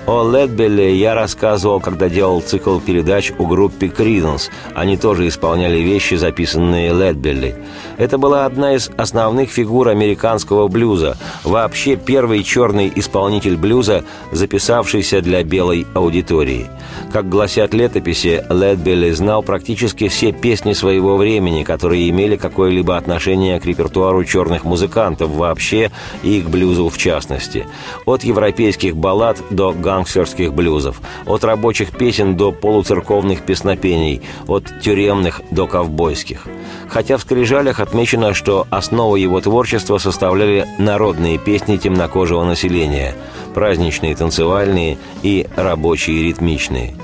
О 0.06 0.24
Ледбелле 0.24 0.96
я 0.96 1.16
рассказывал, 1.16 1.80
когда 1.80 2.08
делал 2.08 2.42
цикл 2.42 2.80
передач 2.80 3.32
у 3.38 3.46
группе 3.46 3.90
Криденс. 3.90 4.50
Они 4.74 4.96
тоже 4.96 5.28
исполняли 5.28 5.80
вещи, 5.80 6.16
записанные 6.16 6.94
Ледбелли. 6.94 7.56
Это 7.98 8.18
была 8.18 8.46
одна 8.46 8.76
из 8.76 8.90
основных 8.96 9.50
фигур 9.50 9.90
американского 9.90 10.68
блюза. 10.68 11.18
Вообще 11.44 11.98
первый 11.98 12.44
черный 12.44 12.92
исполнитель 12.96 13.58
блюза, 13.58 14.04
записавшийся 14.32 15.22
для 15.22 15.44
белой 15.44 15.86
аудитории. 15.94 16.68
Как 17.12 17.28
гласят 17.28 17.74
летописи, 17.74 18.44
Ледбелли 18.50 19.12
знал 19.12 19.44
практически 19.44 20.08
все 20.08 20.32
песни 20.32 20.74
своего 20.74 21.18
времени, 21.18 21.64
которые 21.64 22.10
имели 22.10 22.36
какое-либо 22.36 22.96
отношение 22.96 23.60
к 23.60 23.66
репертуару 23.66 24.24
черных 24.24 24.64
музыкантов 24.64 25.30
вообще 25.30 25.92
и 26.24 26.42
к 26.42 26.50
блюзу 26.50 26.90
в 26.90 26.98
частности. 26.98 27.68
От 28.06 28.24
европейских 28.24 28.96
баллад 28.96 29.38
до 29.50 29.72
гангстерских 29.72 30.54
блюзов, 30.54 31.02
от 31.26 31.44
рабочих 31.44 31.92
песен 31.92 32.36
до 32.38 32.52
полуцерковных 32.52 33.42
песнопений, 33.42 34.22
от 34.48 34.66
тюремных 34.82 35.42
до 35.52 35.68
ковбойских. 35.68 36.46
Хотя 36.90 37.18
в 37.18 37.22
скрижалях 37.22 37.80
отмечено, 37.80 38.34
что 38.34 38.68
основу 38.70 39.16
его 39.16 39.42
творчества 39.42 39.98
составляли 39.98 40.66
народные 40.78 41.38
песни 41.38 41.78
темнокожего 41.78 42.44
населения, 42.44 43.16
праздничные 43.54 44.16
танцевальные 44.16 44.98
и 45.24 45.48
рабочие 45.56 46.24
ритмичные. 46.24 46.96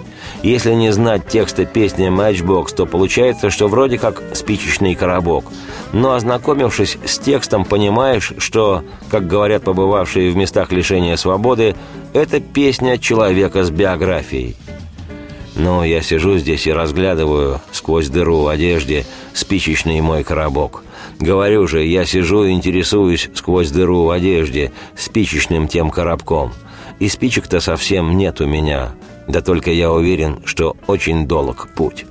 Если 0.44 0.74
не 0.74 0.92
знать 0.92 1.26
текста 1.26 1.64
песни 1.64 2.10
«Матчбокс», 2.10 2.74
то 2.74 2.86
получается, 2.86 3.50
что 3.50 3.70
вроде 3.70 3.98
как 3.98 4.22
спичечный 4.34 4.94
коробок. 4.94 5.46
Но 5.94 6.16
ознакомившись 6.16 6.98
с 7.06 7.18
текстом, 7.18 7.64
понимаешь, 7.64 8.34
что, 8.40 8.84
как 9.10 9.26
говорят 9.26 9.64
побывавшие 9.64 10.32
в 10.32 10.36
местах 10.36 10.74
лишения 10.74 11.16
свободы, 11.16 11.78
это 12.12 12.42
песня 12.42 12.98
человека 12.98 13.64
с 13.64 13.72
биографией. 13.72 14.58
Но 15.56 15.86
я 15.86 16.02
сижу 16.02 16.38
здесь 16.38 16.68
и 16.68 16.74
разглядываю 16.74 17.62
сквозь 17.72 18.10
дыру 18.10 18.42
в 18.42 18.50
одежде 18.50 19.06
спичечный 19.34 20.02
мой 20.02 20.26
коробок. 20.26 20.84
Говорю 21.22 21.68
же, 21.68 21.86
я 21.86 22.04
сижу 22.04 22.44
и 22.44 22.52
интересуюсь 22.52 23.30
сквозь 23.34 23.72
дыру 23.72 24.04
в 24.04 24.10
одежде 24.10 24.74
спичечным 24.98 25.70
тем 25.70 25.90
коробком. 25.90 26.52
И 27.00 27.08
спичек-то 27.08 27.62
совсем 27.62 28.18
нет 28.18 28.42
у 28.42 28.46
меня. 28.46 28.92
Да 29.28 29.42
только 29.42 29.72
я 29.72 29.92
уверен, 29.92 30.42
что 30.46 30.76
очень 30.88 31.28
долг 31.28 31.70
путь. 31.76 32.06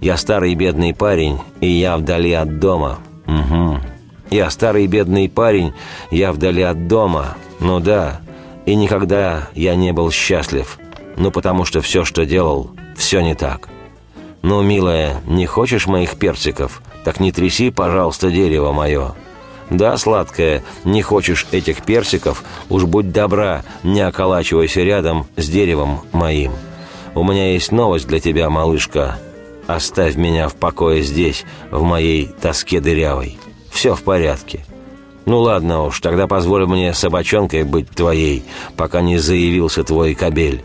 Я 0.00 0.16
старый 0.16 0.54
бедный 0.54 0.94
парень, 0.94 1.40
и 1.60 1.66
я 1.66 1.96
вдали 1.96 2.32
от 2.32 2.58
дома. 2.58 2.98
Угу. 3.26 3.78
Я 4.30 4.48
старый 4.50 4.86
бедный 4.86 5.28
парень, 5.28 5.72
я 6.10 6.32
вдали 6.32 6.62
от 6.62 6.86
дома. 6.86 7.36
Ну 7.60 7.80
да, 7.80 8.20
и 8.66 8.74
никогда 8.74 9.48
я 9.54 9.74
не 9.74 9.92
был 9.92 10.10
счастлив. 10.10 10.78
Ну 11.16 11.30
потому 11.30 11.64
что 11.64 11.80
все, 11.80 12.04
что 12.04 12.24
делал, 12.24 12.70
все 12.96 13.20
не 13.20 13.34
так. 13.34 13.68
Ну, 14.42 14.62
милая, 14.62 15.20
не 15.26 15.44
хочешь 15.44 15.86
моих 15.86 16.16
персиков? 16.16 16.80
Так 17.04 17.20
не 17.20 17.32
тряси, 17.32 17.70
пожалуйста, 17.70 18.30
дерево 18.30 18.72
мое. 18.72 19.12
Да, 19.70 19.96
сладкая, 19.96 20.64
не 20.84 21.00
хочешь 21.00 21.46
этих 21.52 21.82
персиков, 21.82 22.42
уж 22.68 22.84
будь 22.84 23.12
добра, 23.12 23.62
не 23.84 24.00
околачивайся 24.00 24.82
рядом 24.82 25.26
с 25.36 25.48
деревом 25.48 26.00
моим. 26.12 26.52
У 27.14 27.22
меня 27.22 27.52
есть 27.52 27.70
новость 27.70 28.08
для 28.08 28.18
тебя, 28.18 28.50
малышка. 28.50 29.18
Оставь 29.68 30.16
меня 30.16 30.48
в 30.48 30.56
покое 30.56 31.02
здесь, 31.02 31.44
в 31.70 31.82
моей 31.82 32.26
тоске 32.26 32.80
дырявой. 32.80 33.38
Все 33.70 33.94
в 33.94 34.02
порядке. 34.02 34.64
Ну 35.26 35.38
ладно 35.38 35.84
уж, 35.84 36.00
тогда 36.00 36.26
позволь 36.26 36.66
мне 36.66 36.92
собачонкой 36.92 37.62
быть 37.62 37.88
твоей, 37.90 38.42
пока 38.76 39.00
не 39.00 39.18
заявился 39.18 39.84
твой 39.84 40.14
кобель. 40.14 40.64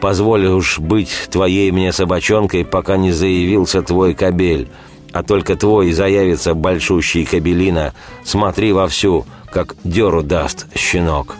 Позволь 0.00 0.46
уж 0.46 0.78
быть 0.78 1.28
твоей 1.30 1.72
мне 1.72 1.92
собачонкой, 1.92 2.64
пока 2.64 2.96
не 2.96 3.10
заявился 3.10 3.82
твой 3.82 4.14
кобель 4.14 4.68
а 5.14 5.22
только 5.22 5.54
твой 5.54 5.92
заявится 5.92 6.54
большущий 6.54 7.24
кабелина, 7.24 7.94
смотри 8.24 8.72
вовсю, 8.72 9.24
как 9.50 9.76
деру 9.84 10.22
даст 10.22 10.66
щенок. 10.76 11.36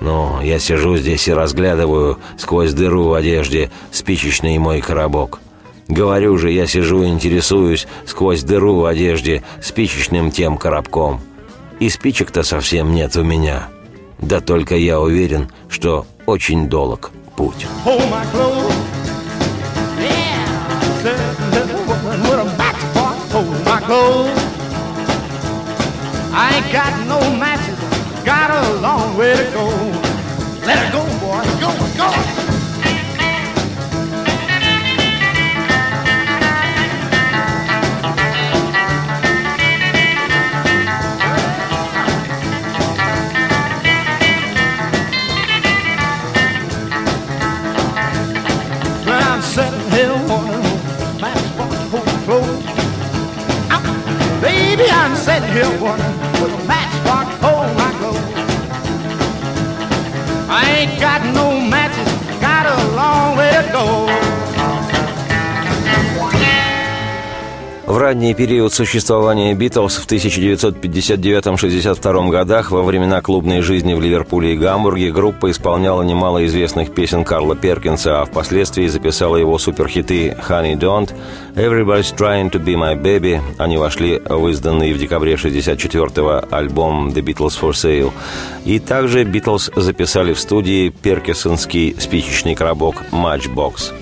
Ну, 0.00 0.40
я 0.40 0.60
сижу 0.60 0.96
здесь 0.96 1.26
и 1.26 1.32
разглядываю 1.32 2.18
сквозь 2.38 2.72
дыру 2.72 3.08
в 3.08 3.14
одежде 3.14 3.72
спичечный 3.90 4.56
мой 4.58 4.80
коробок. 4.80 5.40
Говорю 5.88 6.38
же, 6.38 6.52
я 6.52 6.68
сижу 6.68 7.02
и 7.02 7.08
интересуюсь 7.08 7.88
сквозь 8.06 8.44
дыру 8.44 8.76
в 8.76 8.84
одежде 8.86 9.42
спичечным 9.60 10.30
тем 10.30 10.56
коробком. 10.56 11.20
И 11.80 11.88
спичек-то 11.88 12.44
совсем 12.44 12.94
нет 12.94 13.16
у 13.16 13.24
меня. 13.24 13.68
Да 14.20 14.40
только 14.40 14.76
я 14.76 15.00
уверен, 15.00 15.50
что 15.68 16.06
очень 16.26 16.68
долг 16.68 17.10
путь. 17.36 17.66
I 26.32 26.56
ain't 26.56 26.72
got 26.72 27.06
no 27.08 27.18
matches, 27.36 27.78
got 28.24 28.50
a 28.50 28.80
long 28.80 29.16
way 29.16 29.36
to 29.36 29.50
go. 29.52 29.66
Let 30.64 30.86
it 30.86 30.92
go, 30.92 31.04
boy, 31.18 31.42
go, 31.60 31.70
go. 31.96 32.49
I'm 55.00 55.16
sitting 55.16 55.48
here 55.48 55.64
wondering 55.80 56.20
with 56.42 56.52
a 56.52 56.64
matchbox, 56.68 57.34
oh 57.42 57.62
my 57.74 57.90
God. 58.00 58.20
I 60.50 60.70
ain't 60.70 61.00
got. 61.00 61.39
В 67.90 67.98
ранний 67.98 68.34
период 68.34 68.72
существования 68.72 69.52
«Битлз» 69.52 69.96
в 69.96 70.06
1959-62 70.06 72.30
годах, 72.30 72.70
во 72.70 72.84
времена 72.84 73.20
клубной 73.20 73.62
жизни 73.62 73.94
в 73.94 74.00
Ливерпуле 74.00 74.54
и 74.54 74.56
Гамбурге, 74.56 75.10
группа 75.10 75.50
исполняла 75.50 76.04
немало 76.04 76.46
известных 76.46 76.94
песен 76.94 77.24
Карла 77.24 77.56
Перкинса, 77.56 78.22
а 78.22 78.26
впоследствии 78.26 78.86
записала 78.86 79.38
его 79.38 79.58
суперхиты 79.58 80.36
«Honey 80.48 80.78
Don't», 80.78 81.12
«Everybody's 81.56 82.14
Trying 82.16 82.52
to 82.52 82.64
Be 82.64 82.76
My 82.76 82.96
Baby». 82.96 83.40
Они 83.58 83.76
вошли 83.76 84.22
в 84.24 84.46
изданный 84.46 84.92
в 84.92 84.98
декабре 84.98 85.34
64-го 85.34 86.44
альбом 86.48 87.08
«The 87.08 87.24
Beatles 87.24 87.58
for 87.60 87.72
Sale». 87.72 88.12
И 88.64 88.78
также 88.78 89.24
«Битлз» 89.24 89.72
записали 89.74 90.32
в 90.32 90.38
студии 90.38 90.90
перкинсонский 90.90 91.96
спичечный 91.98 92.54
коробок 92.54 93.02
«Matchbox». 93.10 93.92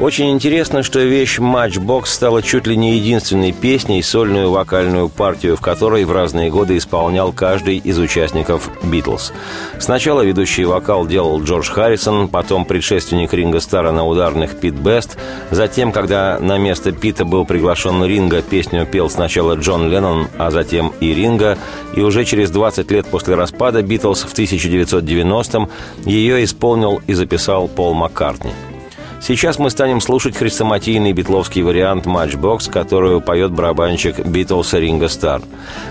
Очень 0.00 0.30
интересно, 0.30 0.82
что 0.82 1.00
вещь 1.00 1.38
«Матчбокс» 1.38 2.10
стала 2.10 2.42
чуть 2.42 2.66
ли 2.66 2.74
не 2.74 2.96
единственной 2.96 3.52
песней, 3.52 4.02
сольную 4.02 4.50
вокальную 4.50 5.10
партию, 5.10 5.58
в 5.58 5.60
которой 5.60 6.04
в 6.06 6.10
разные 6.10 6.50
годы 6.50 6.78
исполнял 6.78 7.32
каждый 7.32 7.76
из 7.76 7.98
участников 7.98 8.70
«Битлз». 8.82 9.34
Сначала 9.78 10.22
ведущий 10.22 10.64
вокал 10.64 11.06
делал 11.06 11.42
Джордж 11.42 11.70
Харрисон, 11.70 12.28
потом 12.28 12.64
предшественник 12.64 13.34
Ринга 13.34 13.60
Стара 13.60 13.92
на 13.92 14.06
ударных 14.06 14.58
Пит 14.58 14.72
Бест. 14.72 15.18
Затем, 15.50 15.92
когда 15.92 16.38
на 16.40 16.56
место 16.56 16.92
Пита 16.92 17.26
был 17.26 17.44
приглашен 17.44 18.02
Ринга, 18.02 18.40
песню 18.40 18.86
пел 18.86 19.10
сначала 19.10 19.56
Джон 19.56 19.90
Леннон, 19.90 20.28
а 20.38 20.50
затем 20.50 20.94
и 21.00 21.12
Ринга. 21.12 21.58
И 21.94 22.00
уже 22.00 22.24
через 22.24 22.50
20 22.50 22.90
лет 22.90 23.04
после 23.04 23.34
распада 23.34 23.82
«Битлз» 23.82 24.22
в 24.22 24.32
1990-м 24.32 25.68
ее 26.06 26.42
исполнил 26.42 27.02
и 27.06 27.12
записал 27.12 27.68
Пол 27.68 27.92
Маккартни. 27.92 28.52
Сейчас 29.22 29.58
мы 29.58 29.68
станем 29.68 30.00
слушать 30.00 30.34
хрестоматийный 30.34 31.12
битловский 31.12 31.60
вариант 31.60 32.06
«Матчбокс», 32.06 32.68
которую 32.68 33.20
поет 33.20 33.52
барабанщик 33.52 34.18
Битлз 34.18 34.72
Ринго 34.72 35.08
Стар. 35.08 35.42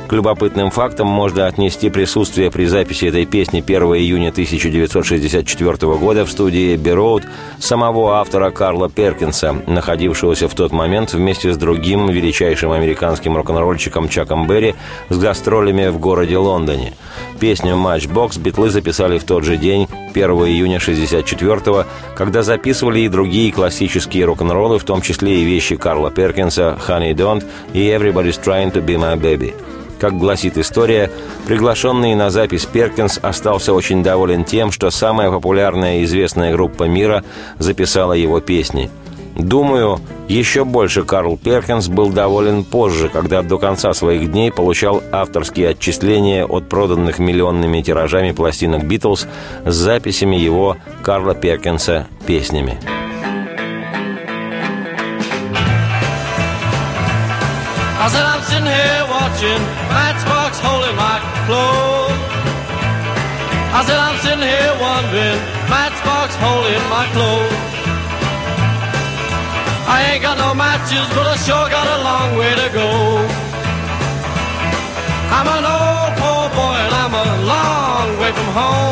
К 0.07 0.13
любопытным 0.13 0.71
фактам 0.71 1.05
можно 1.05 1.45
отнести 1.45 1.91
присутствие 1.91 2.49
при 2.49 2.65
записи 2.65 3.05
этой 3.05 3.27
песни 3.27 3.63
1 3.65 3.83
июня 3.83 4.29
1964 4.29 5.97
года 5.97 6.25
в 6.25 6.31
студии 6.31 6.75
«Бероуд» 6.75 7.21
самого 7.59 8.15
автора 8.15 8.49
Карла 8.49 8.89
Перкинса, 8.89 9.55
находившегося 9.67 10.47
в 10.47 10.55
тот 10.55 10.71
момент 10.71 11.13
вместе 11.13 11.53
с 11.53 11.57
другим 11.57 12.09
величайшим 12.09 12.71
американским 12.71 13.37
рок-н-ролльщиком 13.37 14.09
Чаком 14.09 14.47
Берри 14.47 14.73
с 15.09 15.17
гастролями 15.19 15.89
в 15.89 15.99
городе 15.99 16.37
Лондоне. 16.37 16.93
Песню 17.39 17.77
«Матчбокс» 17.77 18.37
битлы 18.37 18.71
записали 18.71 19.19
в 19.19 19.23
тот 19.23 19.43
же 19.43 19.55
день, 19.55 19.87
1 20.15 20.29
июня 20.31 20.79
64 20.79 21.85
когда 22.15 22.43
записывали 22.43 22.99
и 22.99 23.07
другие 23.19 23.51
классические 23.51 24.23
рок-н-роллы, 24.23 24.79
в 24.79 24.85
том 24.85 25.01
числе 25.01 25.41
и 25.41 25.43
вещи 25.43 25.75
Карла 25.75 26.09
Перкинса 26.09 26.79
«Honey 26.87 27.13
Don't» 27.13 27.43
и 27.73 27.79
«Everybody's 27.89 28.41
Trying 28.41 28.71
to 28.71 28.81
Be 28.81 28.95
My 28.95 29.19
Baby». 29.19 29.53
Как 29.99 30.17
гласит 30.17 30.57
история, 30.57 31.11
приглашенный 31.45 32.15
на 32.15 32.29
запись 32.29 32.65
Перкинс 32.65 33.19
остался 33.21 33.73
очень 33.73 34.03
доволен 34.03 34.45
тем, 34.45 34.71
что 34.71 34.89
самая 34.89 35.29
популярная 35.31 35.99
и 35.99 36.05
известная 36.05 36.53
группа 36.53 36.85
мира 36.85 37.25
записала 37.57 38.13
его 38.13 38.39
песни. 38.39 38.89
Думаю, 39.35 39.99
еще 40.29 40.63
больше 40.63 41.03
Карл 41.03 41.35
Перкинс 41.35 41.89
был 41.89 42.11
доволен 42.11 42.63
позже, 42.63 43.09
когда 43.09 43.41
до 43.41 43.57
конца 43.57 43.93
своих 43.93 44.31
дней 44.31 44.49
получал 44.49 45.03
авторские 45.11 45.69
отчисления 45.69 46.45
от 46.45 46.69
проданных 46.69 47.19
миллионными 47.19 47.81
тиражами 47.81 48.31
пластинок 48.31 48.85
«Битлз» 48.85 49.27
с 49.65 49.75
записями 49.75 50.37
его 50.37 50.77
Карла 51.03 51.35
Перкинса 51.35 52.07
песнями. 52.25 52.79
Watching 59.39 59.63
Matchbox 59.87 60.59
holding 60.59 60.95
my 60.97 61.17
clothes. 61.47 62.11
I 63.71 63.83
said 63.87 63.95
I'm 63.95 64.17
sitting 64.19 64.43
here 64.43 64.73
wondering 64.83 65.39
Matchbox 65.71 66.35
holding 66.43 66.83
my 66.91 67.07
clothes. 67.15 67.55
I 69.87 70.11
ain't 70.11 70.21
got 70.21 70.37
no 70.37 70.53
matches, 70.53 71.07
but 71.15 71.25
I 71.25 71.35
sure 71.37 71.69
got 71.71 71.87
a 71.87 71.99
long 72.03 72.37
way 72.37 72.51
to 72.51 72.67
go. 72.75 72.89
I'm 75.31 75.47
an 75.47 75.63
old 75.63 76.11
poor 76.19 76.45
boy 76.59 76.75
and 76.83 76.93
I'm 77.03 77.13
a 77.15 77.27
long 77.47 78.19
way 78.19 78.31
from 78.33 78.49
home. 78.59 78.88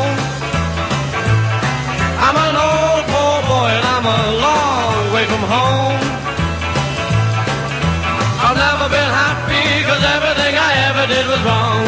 Wrong. 11.48 11.82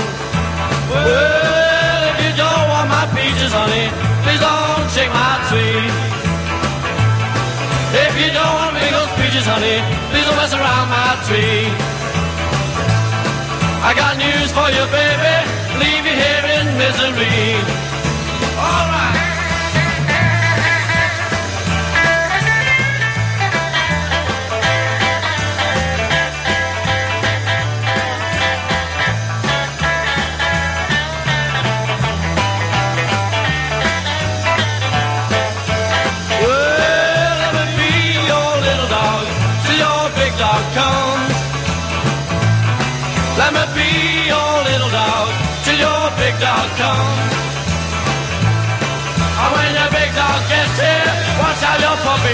Well, 0.90 2.00
if 2.10 2.16
you 2.24 2.32
don't 2.42 2.64
want 2.72 2.88
my 2.96 3.04
peaches, 3.16 3.52
honey, 3.52 3.86
please 4.24 4.40
don't 4.40 4.86
shake 4.94 5.12
my 5.12 5.34
tree. 5.48 5.84
If 8.04 8.12
you 8.22 8.30
don't 8.38 8.54
want 8.60 8.72
me 8.78 8.84
those 8.96 9.12
peaches, 9.18 9.46
honey, 9.52 9.78
please 10.10 10.26
don't 10.26 10.38
mess 10.40 10.54
around 10.56 10.86
my 10.88 11.10
tree. 11.26 11.66
I 13.88 13.90
got 14.00 14.12
news 14.24 14.50
for 14.56 14.68
you, 14.76 14.84
baby, 14.98 15.36
leave 15.82 16.04
you 16.08 16.16
here 16.24 16.46
in 16.56 16.64
misery. 16.80 17.40
All 18.64 18.86
right. 18.92 18.99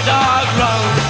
Dog 0.07 0.47
runs. 0.61 1.05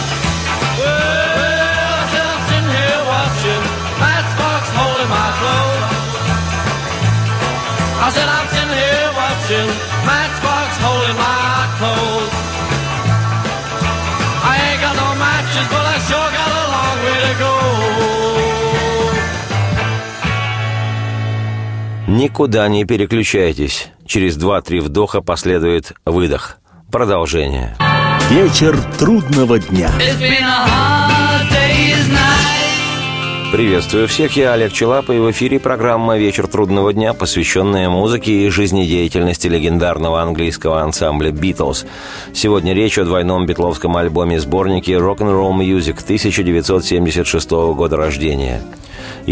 Well, 0.80 1.98
I 2.00 2.04
said 2.12 2.26
I'm 2.32 2.42
sitting 2.48 2.70
here 2.76 3.00
watching 3.12 3.62
Matchbox 4.02 4.62
holding 4.78 5.11
my 5.16 5.28
clothes. 5.38 5.92
I 8.04 8.09
said 8.14 8.28
I'm 8.37 8.48
sitting 8.54 8.76
here 8.82 9.09
watching 9.20 9.68
Matchbox 10.09 10.68
holding 10.85 11.16
my 11.26 11.61
clothes. 11.78 12.35
I 14.50 14.54
ain't 14.66 14.80
got 14.85 14.94
no 15.02 15.09
matches, 15.24 15.66
but 15.72 15.85
I 15.94 15.96
sure 16.09 16.30
got 16.38 16.50
a 16.62 16.64
long 16.74 16.98
way 17.04 17.18
to 17.26 17.35
go. 17.42 17.52
Никуда 22.09 22.68
не 22.68 22.85
переключайтесь. 22.85 23.88
Через 24.06 24.37
два-три 24.37 24.80
вдоха 24.80 25.20
последует 25.20 25.92
выдох. 26.06 26.59
Продолжение. 26.90 27.76
Вечер 28.30 28.76
трудного 28.98 29.60
дня. 29.60 29.88
Приветствую 33.52 34.08
всех, 34.08 34.36
я 34.36 34.52
Олег 34.54 34.72
Челап, 34.72 35.10
и 35.10 35.18
в 35.18 35.30
эфире 35.30 35.60
программа 35.60 36.18
«Вечер 36.18 36.48
трудного 36.48 36.92
дня», 36.92 37.14
посвященная 37.14 37.88
музыке 37.88 38.32
и 38.32 38.48
жизнедеятельности 38.48 39.46
легендарного 39.46 40.22
английского 40.22 40.82
ансамбля 40.82 41.30
«Битлз». 41.30 41.86
Сегодня 42.34 42.74
речь 42.74 42.98
о 42.98 43.04
двойном 43.04 43.46
битловском 43.46 43.96
альбоме-сборнике 43.96 44.94
«Rock'n'Roll 44.94 45.56
Music» 45.58 46.02
1976 46.02 47.50
года 47.50 47.96
рождения– 47.96 48.60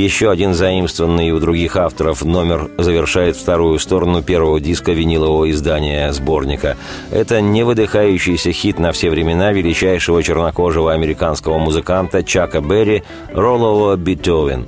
еще 0.00 0.30
один 0.30 0.54
заимствованный 0.54 1.30
у 1.30 1.40
других 1.40 1.76
авторов 1.76 2.24
номер 2.24 2.70
завершает 2.78 3.36
вторую 3.36 3.78
сторону 3.78 4.22
первого 4.22 4.60
диска 4.60 4.92
винилового 4.92 5.50
издания 5.50 6.12
сборника. 6.12 6.76
Это 7.10 7.40
невыдыхающийся 7.40 8.52
хит 8.52 8.78
на 8.78 8.92
все 8.92 9.10
времена 9.10 9.52
величайшего 9.52 10.22
чернокожего 10.22 10.92
американского 10.92 11.58
музыканта 11.58 12.22
Чака 12.22 12.60
Берри 12.60 13.04
«Роллова 13.32 13.96
Бетховен». 13.96 14.66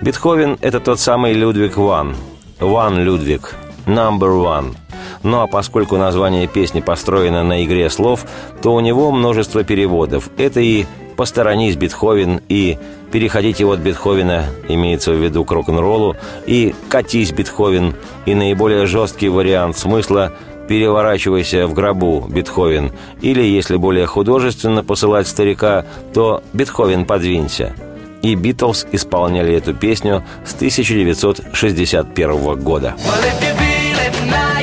Бетховен– 0.00 0.58
это 0.60 0.80
тот 0.80 1.00
самый 1.00 1.32
Людвиг 1.32 1.76
Ван. 1.76 2.14
Ван 2.60 2.98
Людвиг. 2.98 3.54
Number 3.86 4.30
One. 4.42 4.74
Ну 5.22 5.40
а 5.40 5.46
поскольку 5.46 5.96
название 5.96 6.46
песни 6.46 6.80
построено 6.80 7.44
на 7.44 7.64
игре 7.64 7.88
слов, 7.90 8.24
то 8.60 8.74
у 8.74 8.80
него 8.80 9.12
множество 9.12 9.64
переводов. 9.64 10.28
Это 10.36 10.60
и 10.60 10.84
«Посторонись, 11.16 11.76
Бетховен» 11.76 12.40
и 12.48 12.78
«Переходите 13.12 13.66
от 13.66 13.80
Бетховена», 13.80 14.44
имеется 14.68 15.12
в 15.12 15.22
виду 15.22 15.44
к 15.44 15.52
рок-н-роллу, 15.52 16.16
и 16.46 16.74
«Катись, 16.88 17.32
Бетховен», 17.32 17.94
и 18.24 18.34
наиболее 18.34 18.86
жесткий 18.86 19.28
вариант 19.28 19.76
смысла 19.76 20.32
«Переворачивайся 20.68 21.66
в 21.66 21.74
гробу, 21.74 22.24
Бетховен», 22.28 22.92
или, 23.20 23.42
если 23.42 23.76
более 23.76 24.06
художественно 24.06 24.82
посылать 24.82 25.28
старика, 25.28 25.84
то 26.14 26.42
«Бетховен, 26.54 27.04
подвинься». 27.04 27.74
И 28.22 28.34
«Битлз» 28.34 28.86
исполняли 28.92 29.54
эту 29.54 29.74
песню 29.74 30.24
с 30.46 30.54
1961 30.54 32.60
года. 32.60 32.94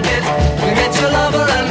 like 0.02 0.12
it. 0.12 0.24
Get 0.76 1.02
your 1.02 1.12
lover 1.12 1.46
and 1.52 1.69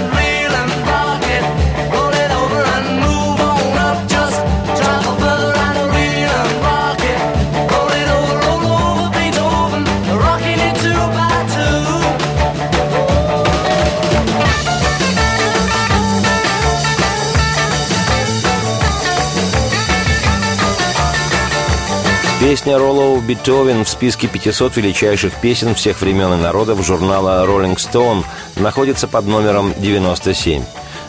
Песня 22.48 22.78
Роллоу 22.78 23.20
Бетховен 23.20 23.84
в 23.84 23.88
списке 23.90 24.26
500 24.26 24.78
величайших 24.78 25.34
песен 25.42 25.74
всех 25.74 26.00
времен 26.00 26.32
и 26.32 26.36
народов 26.42 26.82
журнала 26.82 27.44
Rolling 27.46 27.76
Stone 27.76 28.24
находится 28.56 29.06
под 29.06 29.26
номером 29.26 29.74
97. 29.76 30.62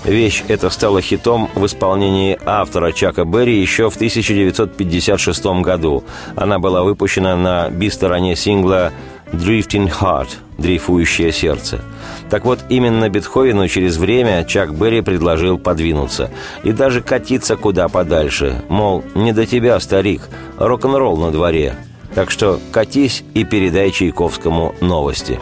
Вещь 0.04 0.44
эта 0.50 0.70
стала 0.70 1.02
хитом 1.02 1.50
в 1.56 1.66
исполнении 1.66 2.38
автора 2.46 2.92
Чака 2.92 3.24
Берри 3.24 3.58
еще 3.58 3.90
в 3.90 3.96
1956 3.96 5.46
году. 5.62 6.04
Она 6.36 6.60
была 6.60 6.84
выпущена 6.84 7.38
на 7.38 7.70
би-стороне 7.70 8.36
сингла 8.36 8.92
«Drifting 9.32 9.92
Heart»– 9.92 10.30
«Дрейфующее 10.58 11.32
сердце». 11.32 11.82
Так 12.30 12.46
вот, 12.46 12.60
именно 12.70 13.10
Бетховену 13.10 13.68
через 13.68 13.98
время 13.98 14.44
Чак 14.44 14.74
Берри 14.74 15.02
предложил 15.02 15.58
подвинуться 15.58 16.30
и 16.64 16.72
даже 16.72 17.02
катиться 17.02 17.56
куда 17.56 17.88
подальше. 17.88 18.62
Мол, 18.70 19.04
не 19.16 19.34
до 19.34 19.46
тебя, 19.46 19.80
старик, 19.80 20.22
рок-н-ролл 20.58 21.18
на 21.18 21.32
дворе. 21.32 21.76
Так 22.14 22.32
что 22.32 22.60
катись 22.72 23.24
и 23.34 23.44
передай 23.44 23.92
Чайковскому 23.92 24.76
новости. 24.82 25.40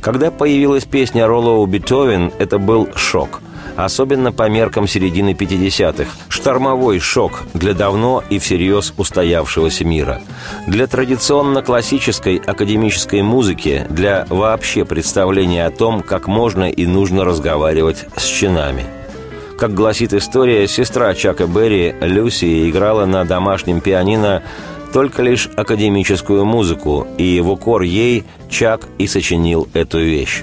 Когда 0.00 0.30
появилась 0.30 0.84
песня 0.84 1.26
Роллоу 1.26 1.66
Бетховен, 1.66 2.32
это 2.38 2.58
был 2.58 2.88
шок– 2.94 3.40
особенно 3.76 4.32
по 4.32 4.48
меркам 4.48 4.86
середины 4.86 5.32
50-х. 5.32 6.10
Штормовой 6.28 6.98
шок 6.98 7.42
для 7.54 7.74
давно 7.74 8.22
и 8.30 8.38
всерьез 8.38 8.94
устоявшегося 8.96 9.84
мира. 9.84 10.20
Для 10.66 10.86
традиционно 10.86 11.62
классической 11.62 12.36
академической 12.36 13.22
музыки, 13.22 13.86
для 13.90 14.26
вообще 14.28 14.84
представления 14.84 15.66
о 15.66 15.70
том, 15.70 16.02
как 16.02 16.26
можно 16.26 16.70
и 16.70 16.86
нужно 16.86 17.24
разговаривать 17.24 18.06
с 18.16 18.24
чинами. 18.24 18.84
Как 19.58 19.74
гласит 19.74 20.14
история, 20.14 20.66
сестра 20.66 21.12
Чака 21.14 21.46
Берри, 21.46 21.94
Люси, 22.00 22.70
играла 22.70 23.04
на 23.04 23.24
домашнем 23.24 23.80
пианино 23.80 24.42
только 24.92 25.22
лишь 25.22 25.48
академическую 25.54 26.44
музыку, 26.44 27.06
и 27.18 27.40
в 27.40 27.50
укор 27.50 27.82
ей 27.82 28.24
Чак 28.48 28.88
и 28.98 29.06
сочинил 29.06 29.68
эту 29.74 30.00
вещь. 30.00 30.42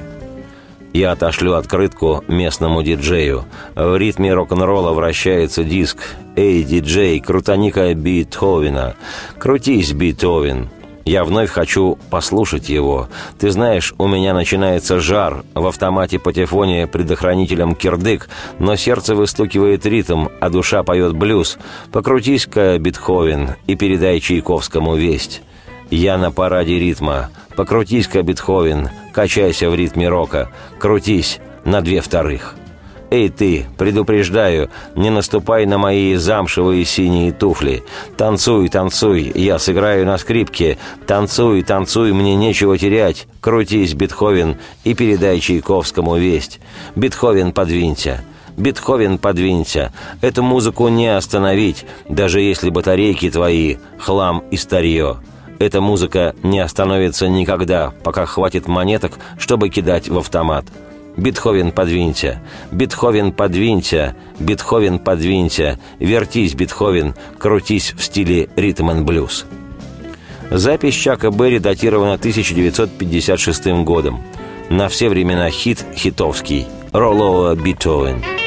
Я 0.97 1.11
отошлю 1.11 1.53
открытку 1.53 2.23
местному 2.27 2.81
диджею. 2.81 3.45
В 3.75 3.97
ритме 3.97 4.33
рок-н-ролла 4.33 4.93
вращается 4.93 5.63
диск. 5.63 5.99
«Эй, 6.35 6.63
диджей, 6.63 7.19
крутаника 7.19 7.93
Бетховена! 7.93 8.95
Крутись, 9.37 9.93
Бетховен!» 9.93 10.69
Я 11.05 11.23
вновь 11.23 11.51
хочу 11.51 11.99
послушать 12.09 12.69
его. 12.69 13.09
Ты 13.37 13.51
знаешь, 13.51 13.93
у 13.99 14.07
меня 14.07 14.33
начинается 14.33 14.99
жар. 14.99 15.43
В 15.53 15.67
автомате 15.67 16.17
патефоне 16.17 16.87
предохранителем 16.87 17.75
кирдык, 17.75 18.27
но 18.57 18.75
сердце 18.75 19.13
выстукивает 19.13 19.85
ритм, 19.85 20.29
а 20.41 20.49
душа 20.49 20.81
поет 20.81 21.15
блюз. 21.15 21.59
Покрутись-ка, 21.91 22.75
Бетховен, 22.79 23.51
и 23.67 23.75
передай 23.75 24.19
Чайковскому 24.19 24.95
весть. 24.95 25.43
Я 25.91 26.17
на 26.17 26.31
параде 26.31 26.79
ритма. 26.79 27.29
Покрутись-ка, 27.55 28.23
Бетховен, 28.23 28.89
качайся 29.17 29.67
в 29.71 29.73
ритме 29.73 30.07
рока. 30.09 30.47
Крутись 30.77 31.39
на 31.65 31.81
две 31.81 32.01
вторых. 32.01 32.53
«Эй 33.09 33.29
ты, 33.29 33.65
предупреждаю, 33.75 34.69
не 34.95 35.09
наступай 35.09 35.65
на 35.65 35.79
мои 35.79 36.13
замшевые 36.13 36.85
синие 36.85 37.31
туфли. 37.31 37.83
Танцуй, 38.15 38.69
танцуй, 38.69 39.31
я 39.33 39.57
сыграю 39.57 40.05
на 40.05 40.19
скрипке. 40.19 40.77
Танцуй, 41.07 41.63
танцуй, 41.63 42.13
мне 42.13 42.35
нечего 42.35 42.77
терять. 42.77 43.25
Крутись, 43.41 43.95
Бетховен, 43.95 44.57
и 44.83 44.93
передай 44.93 45.39
Чайковскому 45.39 46.17
весть. 46.17 46.59
Бетховен, 46.95 47.53
подвинься». 47.53 48.23
Бетховен, 48.55 49.17
подвинься. 49.17 49.93
Эту 50.21 50.43
музыку 50.43 50.89
не 50.89 51.07
остановить, 51.07 51.85
даже 52.07 52.39
если 52.39 52.69
батарейки 52.69 53.31
твои— 53.31 53.77
хлам 53.97 54.43
и 54.51 54.57
старье. 54.57 55.17
Эта 55.59 55.81
музыка 55.81 56.35
не 56.43 56.59
остановится 56.59 57.27
никогда, 57.27 57.93
пока 58.03 58.25
хватит 58.25 58.67
монеток, 58.67 59.13
чтобы 59.37 59.69
кидать 59.69 60.07
в 60.07 60.17
автомат. 60.17 60.65
Бетховен, 61.17 61.71
подвинься! 61.71 62.41
Бетховен, 62.71 63.31
подвинься! 63.31 64.15
Бетховен, 64.39 64.99
подвинься! 64.99 65.79
Вертись, 65.99 66.53
Бетховен, 66.53 67.15
крутись 67.39 67.93
в 67.97 68.03
стиле 68.03 68.49
ритм 68.55 68.91
and 68.91 69.03
блюз. 69.03 69.45
Запись 70.51 70.93
Чака 70.93 71.31
Берри 71.31 71.57
датирована 71.57 72.13
1956 72.13 73.67
годом. 73.83 74.21
На 74.69 74.89
все 74.89 75.09
времена 75.09 75.49
хит 75.49 75.83
хитовский. 75.95 76.67
Роллова 76.93 77.55
Бетховен. 77.55 78.17
local 78.17 78.46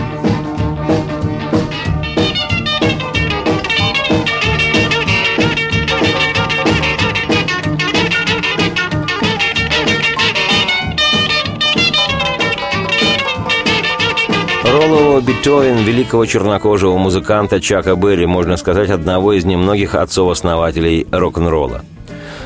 Роллоу 14.63 15.21
Бетовен, 15.21 15.77
великого 15.77 16.25
чернокожего 16.25 16.97
музыканта 16.97 17.59
Чака 17.59 17.95
Берри, 17.95 18.27
можно 18.27 18.57
сказать, 18.57 18.91
одного 18.91 19.33
из 19.33 19.43
немногих 19.43 19.95
отцов-основателей 19.95 21.07
рок-н-ролла. 21.11 21.81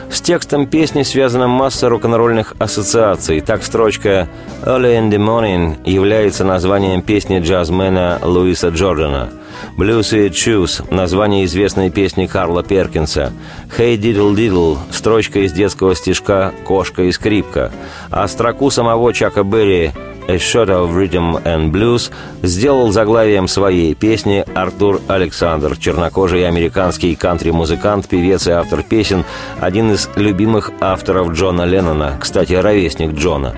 С 0.10 0.22
текстом 0.22 0.66
песни 0.66 1.04
связана 1.04 1.48
масса 1.48 1.90
рок-н-ролльных 1.90 2.54
ассоциаций. 2.58 3.42
Так 3.42 3.64
строчка 3.64 4.30
«Early 4.64 4.98
in 4.98 5.10
the 5.10 5.18
Morning» 5.18 5.78
является 5.84 6.46
названием 6.46 7.02
песни 7.02 7.40
джазмена 7.40 8.20
Луиса 8.24 8.70
Джордана. 8.70 9.30
«Blues 9.78 10.14
and 10.14 10.32
Shoes»— 10.32 10.86
название 10.94 11.44
известной 11.46 11.90
песни 11.90 12.28
Карла 12.28 12.64
Перкинса. 12.64 13.34
«Hey 13.78 13.98
Diddle 13.98 14.34
Diddle»— 14.34 14.78
строчка 14.92 15.40
из 15.40 15.52
детского 15.52 15.96
стишка 15.96 16.54
«Кошка 16.66 17.04
и 17.04 17.12
скрипка». 17.12 17.72
А 18.10 18.28
строку 18.28 18.70
самого 18.70 19.14
Чака 19.14 19.44
Берри 19.44 19.92
«A 20.28 20.38
Shot 20.38 20.70
of 20.70 20.96
Rhythm 20.96 21.44
and 21.44 21.72
Blues» 21.72 22.12
сделал 22.42 22.92
заглавием 22.92 23.48
своей 23.48 23.94
песни 23.94 24.44
Артур 24.54 25.02
Александр, 25.08 25.78
чернокожий 25.78 26.48
американский 26.48 27.16
кантри-музыкант, 27.16 28.08
певец 28.08 28.48
и 28.48 28.52
автор 28.52 28.84
песен, 28.84 29.24
один 29.60 29.92
из 29.92 30.10
любимых 30.16 30.72
авторов 30.82 31.32
Джона 31.32 31.64
Леннона, 31.64 32.18
кстати, 32.20 32.54
ровесник 32.54 33.14
Джона. 33.14 33.56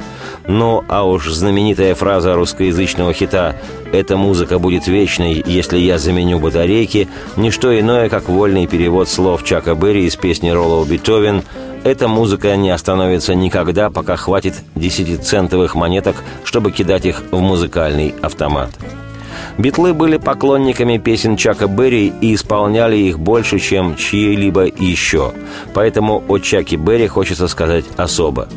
Ну, 0.47 0.84
а 0.88 1.03
уж 1.06 1.30
знаменитая 1.30 1.93
фраза 1.95 2.34
русскоязычного 2.36 3.13
хита 3.13 3.56
«Эта 3.91 4.17
музыка 4.17 4.60
будет 4.60 4.88
вечной, 4.88 5.43
если 5.45 5.77
я 5.77 5.97
заменю 5.97 6.39
батарейки»– 6.39 7.08
не 7.38 7.51
что 7.51 7.77
иное, 7.77 8.10
как 8.10 8.30
вольный 8.30 8.67
перевод 8.67 9.10
слов 9.10 9.43
Чака 9.43 9.75
Берри 9.75 10.06
из 10.06 10.15
песни 10.15 10.49
Роллоу 10.49 10.86
Бетовен 10.86 11.43
эта 11.83 12.07
музыка 12.07 12.55
не 12.55 12.69
остановится 12.69 13.35
никогда, 13.35 13.89
пока 13.89 14.15
хватит 14.15 14.55
десятицентовых 14.75 15.75
монеток, 15.75 16.15
чтобы 16.43 16.71
кидать 16.71 17.05
их 17.05 17.23
в 17.31 17.39
музыкальный 17.39 18.13
автомат. 18.21 18.69
Битлы 19.57 19.93
были 19.93 20.17
поклонниками 20.17 20.97
песен 20.97 21.35
Чака 21.35 21.67
Берри 21.67 22.13
и 22.21 22.35
исполняли 22.35 22.95
их 22.95 23.19
больше, 23.19 23.59
чем 23.59 23.95
чьи-либо 23.95 24.65
еще. 24.65 25.33
Поэтому 25.73 26.23
о 26.27 26.37
Чаке 26.37 26.75
Берри 26.75 27.07
хочется 27.07 27.47
сказать 27.47 27.85
особо. 27.97 28.47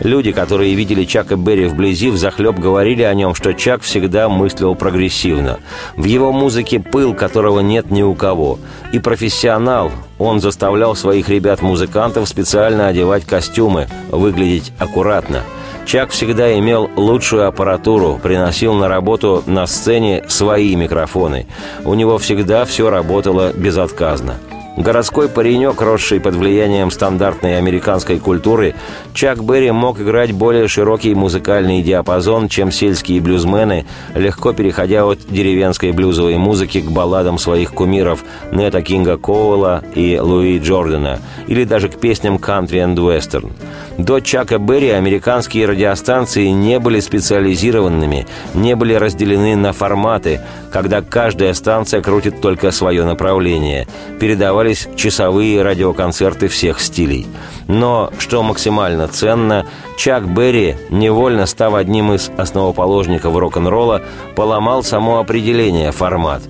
Люди, 0.00 0.32
которые 0.32 0.74
видели 0.74 1.04
Чака 1.04 1.36
Берри 1.36 1.66
вблизи, 1.66 2.08
взахлеб 2.08 2.58
говорили 2.58 3.02
о 3.02 3.12
нем, 3.12 3.34
что 3.34 3.52
Чак 3.52 3.82
всегда 3.82 4.28
мыслил 4.30 4.74
прогрессивно. 4.74 5.60
В 5.96 6.04
его 6.04 6.32
музыке 6.32 6.80
пыл, 6.80 7.14
которого 7.14 7.60
нет 7.60 7.90
ни 7.90 8.02
у 8.02 8.14
кого. 8.14 8.58
И 8.92 8.98
профессионал, 8.98 9.92
он 10.18 10.40
заставлял 10.40 10.96
своих 10.96 11.28
ребят-музыкантов 11.28 12.28
специально 12.28 12.88
одевать 12.88 13.26
костюмы, 13.26 13.88
выглядеть 14.10 14.72
аккуратно. 14.78 15.42
Чак 15.84 16.10
всегда 16.10 16.56
имел 16.58 16.90
лучшую 16.96 17.46
аппаратуру, 17.46 18.18
приносил 18.22 18.74
на 18.74 18.88
работу 18.88 19.42
на 19.46 19.66
сцене 19.66 20.24
свои 20.28 20.76
микрофоны. 20.76 21.46
У 21.84 21.94
него 21.94 22.16
всегда 22.18 22.64
все 22.64 22.88
работало 22.88 23.52
безотказно. 23.52 24.36
Городской 24.76 25.28
паренек, 25.28 25.80
росший 25.80 26.20
под 26.20 26.36
влиянием 26.36 26.90
стандартной 26.90 27.58
американской 27.58 28.18
культуры, 28.18 28.74
Чак 29.12 29.42
Берри 29.42 29.72
мог 29.72 30.00
играть 30.00 30.32
более 30.32 30.68
широкий 30.68 31.14
музыкальный 31.14 31.82
диапазон, 31.82 32.48
чем 32.48 32.70
сельские 32.70 33.20
блюзмены, 33.20 33.86
легко 34.14 34.52
переходя 34.52 35.04
от 35.04 35.18
деревенской 35.28 35.90
блюзовой 35.90 36.36
музыки 36.36 36.80
к 36.80 36.90
балладам 36.90 37.36
своих 37.36 37.72
кумиров 37.72 38.24
Нета 38.52 38.80
Кинга 38.80 39.16
Коула 39.16 39.82
и 39.94 40.18
Луи 40.18 40.58
Джордана, 40.58 41.18
или 41.48 41.64
даже 41.64 41.88
к 41.88 41.98
песням 41.98 42.38
кантри 42.38 42.78
and 42.78 42.94
вестерн. 42.96 43.52
До 44.00 44.20
Чака 44.20 44.58
Берри 44.58 44.88
американские 44.88 45.66
радиостанции 45.66 46.46
не 46.46 46.78
были 46.78 47.00
специализированными, 47.00 48.26
не 48.54 48.74
были 48.74 48.94
разделены 48.94 49.56
на 49.56 49.74
форматы, 49.74 50.40
когда 50.72 51.02
каждая 51.02 51.52
станция 51.52 52.00
крутит 52.00 52.40
только 52.40 52.70
свое 52.70 53.04
направление. 53.04 53.86
Передавались 54.18 54.88
часовые 54.96 55.60
радиоконцерты 55.62 56.48
всех 56.48 56.80
стилей. 56.80 57.26
Но, 57.68 58.10
что 58.18 58.42
максимально 58.42 59.06
ценно, 59.06 59.66
Чак 59.98 60.26
Берри, 60.26 60.76
невольно 60.88 61.44
став 61.44 61.74
одним 61.74 62.14
из 62.14 62.30
основоположников 62.38 63.36
рок-н-ролла, 63.36 64.00
поломал 64.34 64.82
само 64.82 65.18
определение 65.18 65.92
«формат». 65.92 66.40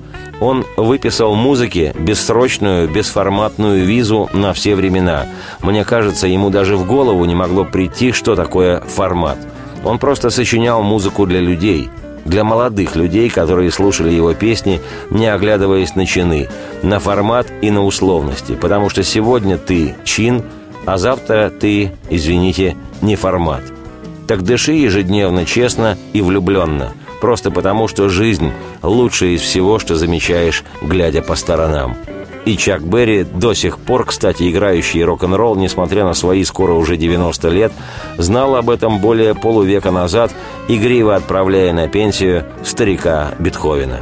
Он 0.40 0.64
выписал 0.76 1.34
музыке 1.34 1.94
бессрочную, 1.98 2.88
бесформатную 2.88 3.84
визу 3.84 4.30
на 4.32 4.54
все 4.54 4.74
времена. 4.74 5.26
Мне 5.60 5.84
кажется, 5.84 6.26
ему 6.26 6.48
даже 6.48 6.76
в 6.76 6.86
голову 6.86 7.24
не 7.26 7.34
могло 7.34 7.64
прийти, 7.64 8.12
что 8.12 8.34
такое 8.34 8.80
формат. 8.80 9.38
Он 9.84 9.98
просто 9.98 10.30
сочинял 10.30 10.82
музыку 10.82 11.26
для 11.26 11.40
людей, 11.40 11.90
для 12.24 12.42
молодых 12.42 12.96
людей, 12.96 13.28
которые 13.28 13.70
слушали 13.70 14.10
его 14.10 14.32
песни, 14.32 14.80
не 15.10 15.26
оглядываясь 15.26 15.94
на 15.94 16.06
чины, 16.06 16.48
на 16.82 17.00
формат 17.00 17.46
и 17.60 17.70
на 17.70 17.84
условности, 17.84 18.52
потому 18.52 18.88
что 18.88 19.02
сегодня 19.02 19.58
ты 19.58 19.94
чин, 20.04 20.42
а 20.86 20.96
завтра 20.96 21.50
ты, 21.50 21.92
извините, 22.08 22.76
не 23.02 23.16
формат. 23.16 23.62
Так 24.26 24.42
дыши 24.42 24.72
ежедневно, 24.72 25.44
честно 25.44 25.98
и 26.14 26.22
влюбленно– 26.22 26.92
просто 27.20 27.50
потому, 27.50 27.88
что 27.88 28.08
жизнь– 28.08 28.52
лучшее 28.82 29.34
из 29.34 29.42
всего, 29.42 29.78
что 29.78 29.96
замечаешь, 29.96 30.64
глядя 30.82 31.22
по 31.22 31.36
сторонам. 31.36 31.96
И 32.46 32.56
Чак 32.56 32.82
Берри, 32.82 33.24
до 33.24 33.52
сих 33.54 33.78
пор, 33.78 34.06
кстати, 34.06 34.50
играющий 34.50 35.04
рок-н-ролл, 35.04 35.56
несмотря 35.56 36.04
на 36.04 36.14
свои 36.14 36.42
скоро 36.44 36.72
уже 36.72 36.96
90 36.96 37.48
лет, 37.50 37.72
знал 38.16 38.56
об 38.56 38.70
этом 38.70 38.98
более 38.98 39.34
полувека 39.34 39.90
назад, 39.90 40.32
игриво 40.68 41.16
отправляя 41.16 41.72
на 41.72 41.86
пенсию 41.88 42.46
старика 42.64 43.32
Бетховена. 43.38 43.98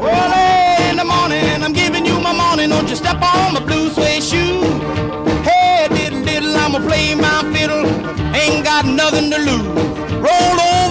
Roll 9.39 9.88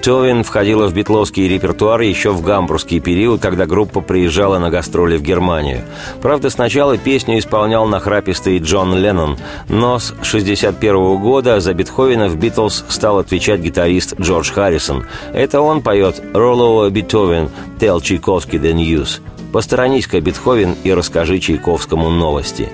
Бетовен 0.00 0.44
входила 0.44 0.88
в 0.88 0.94
битловский 0.94 1.46
репертуар 1.46 2.00
еще 2.00 2.30
в 2.30 2.40
гамбургский 2.40 3.00
период, 3.00 3.42
когда 3.42 3.66
группа 3.66 4.00
приезжала 4.00 4.58
на 4.58 4.70
гастроли 4.70 5.18
в 5.18 5.22
Германию. 5.22 5.82
Правда, 6.22 6.48
сначала 6.48 6.96
песню 6.96 7.38
исполнял 7.38 7.86
нахрапистый 7.86 8.60
Джон 8.60 8.96
Леннон, 8.96 9.36
но 9.68 9.98
с 9.98 10.12
1961 10.12 11.18
года 11.18 11.60
за 11.60 11.74
Бетховена 11.74 12.28
в 12.28 12.36
«Битлз» 12.36 12.86
стал 12.88 13.18
отвечать 13.18 13.60
гитарист 13.60 14.18
Джордж 14.18 14.50
Харрисон. 14.50 15.04
Это 15.34 15.60
он 15.60 15.82
поет 15.82 16.22
«Роллоу 16.32 16.88
Бетовен, 16.88 17.50
tell 17.78 18.00
Чайковский 18.00 18.58
the 18.58 18.72
news». 18.72 19.20
Посторонись-ка, 19.52 20.22
Бетховен, 20.22 20.76
и 20.82 20.94
расскажи 20.94 21.40
Чайковскому 21.40 22.08
новости. 22.08 22.70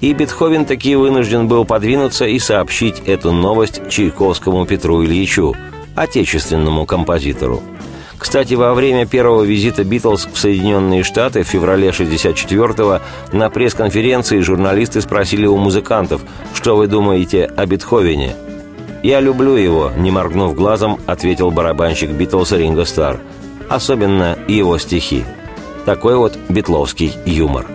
И 0.00 0.12
Бетховен 0.12 0.64
таки 0.64 0.96
вынужден 0.96 1.46
был 1.46 1.64
подвинуться 1.64 2.24
и 2.24 2.40
сообщить 2.40 2.98
эту 3.06 3.30
новость 3.30 3.88
Чайковскому 3.88 4.66
Петру 4.66 5.04
Ильичу– 5.04 5.54
отечественному 5.94 6.86
композитору. 6.86 7.62
Кстати, 8.18 8.54
во 8.54 8.72
время 8.74 9.06
первого 9.06 9.42
визита 9.42 9.84
Битлз 9.84 10.26
в 10.32 10.38
Соединенные 10.38 11.02
Штаты 11.02 11.42
в 11.42 11.48
феврале 11.48 11.88
64-го 11.88 13.00
на 13.36 13.50
пресс-конференции 13.50 14.40
журналисты 14.40 15.00
спросили 15.00 15.46
у 15.46 15.56
музыкантов, 15.56 16.22
что 16.54 16.76
вы 16.76 16.86
думаете 16.86 17.44
о 17.44 17.66
Бетховене. 17.66 18.34
«Я 19.02 19.20
люблю 19.20 19.56
его»,— 19.56 19.92
не 19.96 20.10
моргнув 20.10 20.54
глазом, 20.54 20.98
ответил 21.06 21.50
барабанщик 21.50 22.10
Битлса 22.10 22.56
Ринго 22.56 22.86
Стар. 22.86 23.20
Особенно 23.68 24.38
его 24.48 24.78
стихи. 24.78 25.24
Такой 25.84 26.16
вот 26.16 26.38
битловский 26.48 27.12
юмор. 27.26 27.66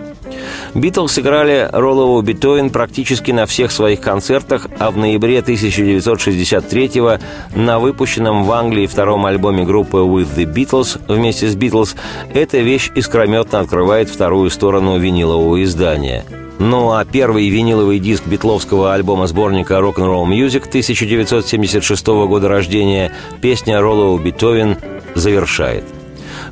Битлз 0.74 1.12
сыграли 1.12 1.68
Роллову 1.72 2.22
Бетовен 2.22 2.70
практически 2.70 3.32
на 3.32 3.46
всех 3.46 3.72
своих 3.72 4.00
концертах, 4.00 4.68
а 4.78 4.90
в 4.90 4.96
ноябре 4.96 5.38
1963-го 5.38 7.18
на 7.58 7.78
выпущенном 7.78 8.44
в 8.44 8.52
Англии 8.52 8.86
втором 8.86 9.26
альбоме 9.26 9.64
группы 9.64 9.98
With 9.98 10.28
the 10.36 10.44
Beatles 10.44 11.00
вместе 11.08 11.48
с 11.48 11.54
Битлз 11.54 11.96
эта 12.32 12.58
вещь 12.58 12.90
искрометно 12.94 13.60
открывает 13.60 14.08
вторую 14.08 14.50
сторону 14.50 14.98
винилового 14.98 15.62
издания– 15.62 16.24
ну 16.60 16.92
а 16.92 17.06
первый 17.06 17.48
виниловый 17.48 17.98
диск 17.98 18.26
битловского 18.26 18.92
альбома-сборника 18.92 19.76
Rock'n'Roll 19.76 20.26
Music 20.26 20.68
1976 20.68 22.06
года 22.06 22.48
рождения 22.48 23.12
песня 23.40 23.80
Роллоу 23.80 24.18
Бетовен 24.18 24.76
завершает– 25.14 25.84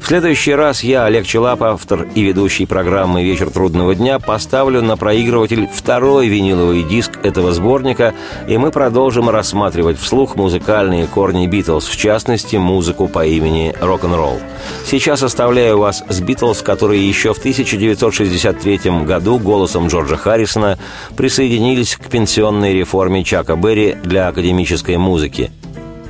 в 0.01 0.07
следующий 0.07 0.55
раз 0.55 0.83
я, 0.83 1.05
Олег 1.05 1.27
Челап, 1.27 1.63
автор 1.63 2.07
и 2.15 2.23
ведущий 2.23 2.67
программы 2.67 3.23
«Вечер 3.23 3.51
трудного 3.51 3.95
дня», 3.95 4.19
поставлю 4.19 4.83
на 4.83 4.97
проигрыватель 4.97 5.69
второй 5.73 6.29
виниловый 6.29 6.83
диск 6.83 7.13
этого 7.23 7.53
сборника, 7.53 8.15
и 8.47 8.57
мы 8.57 8.71
продолжим 8.71 9.29
рассматривать 9.29 9.99
вслух 9.99 10.37
музыкальные 10.37 11.07
корни 11.07 11.47
«Битлз», 11.47 11.87
в 11.87 11.97
частности, 11.97 12.57
музыку 12.57 13.09
по 13.09 13.27
имени 13.27 13.75
«Рок-н-ролл». 13.81 14.41
Сейчас 14.87 15.23
оставляю 15.23 15.79
вас 15.79 16.03
с 16.09 16.21
«Битлз», 16.21 16.63
которые 16.63 17.07
еще 17.07 17.35
в 17.35 17.39
1963 17.39 19.05
году 19.05 19.39
голосом 19.39 19.89
Джорджа 19.89 20.17
Харрисона 20.17 20.79
присоединились 21.17 21.97
к 21.97 22.09
пенсионной 22.09 22.75
реформе 22.75 23.25
Чака 23.25 23.57
Берри 23.57 23.97
для 24.03 24.29
академической 24.29 24.97
музыки. 24.97 25.51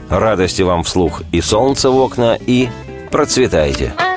Радости 0.09 0.63
вам 0.63 0.85
вслух 0.85 1.23
и 1.33 1.41
солнце 1.41 1.91
в 1.91 1.97
окна, 1.97 2.39
и 2.47 2.69
Процветайте! 3.11 4.08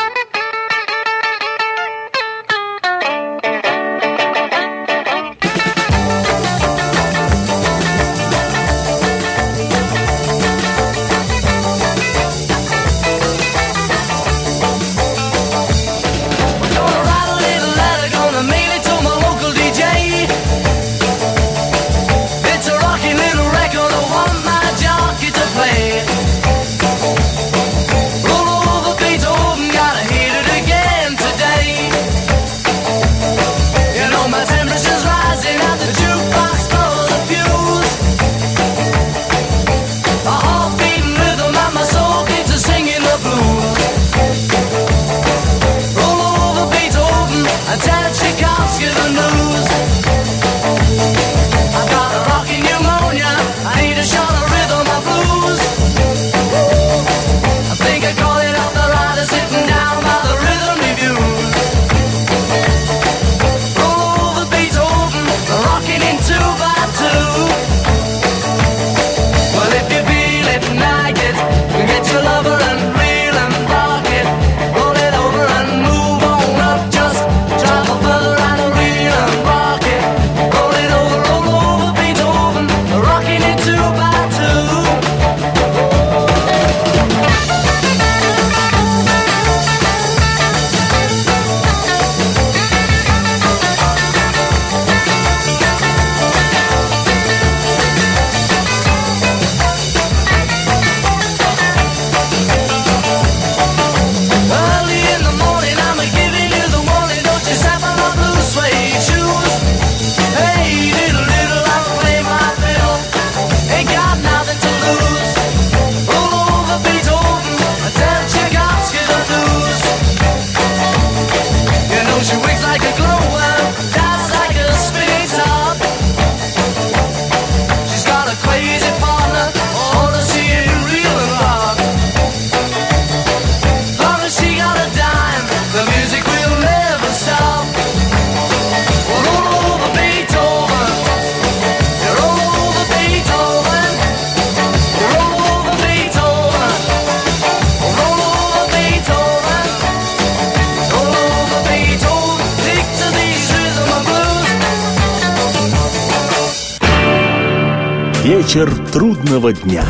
Вечер 158.52 158.70
трудного 158.92 159.54
дня. 159.54 159.86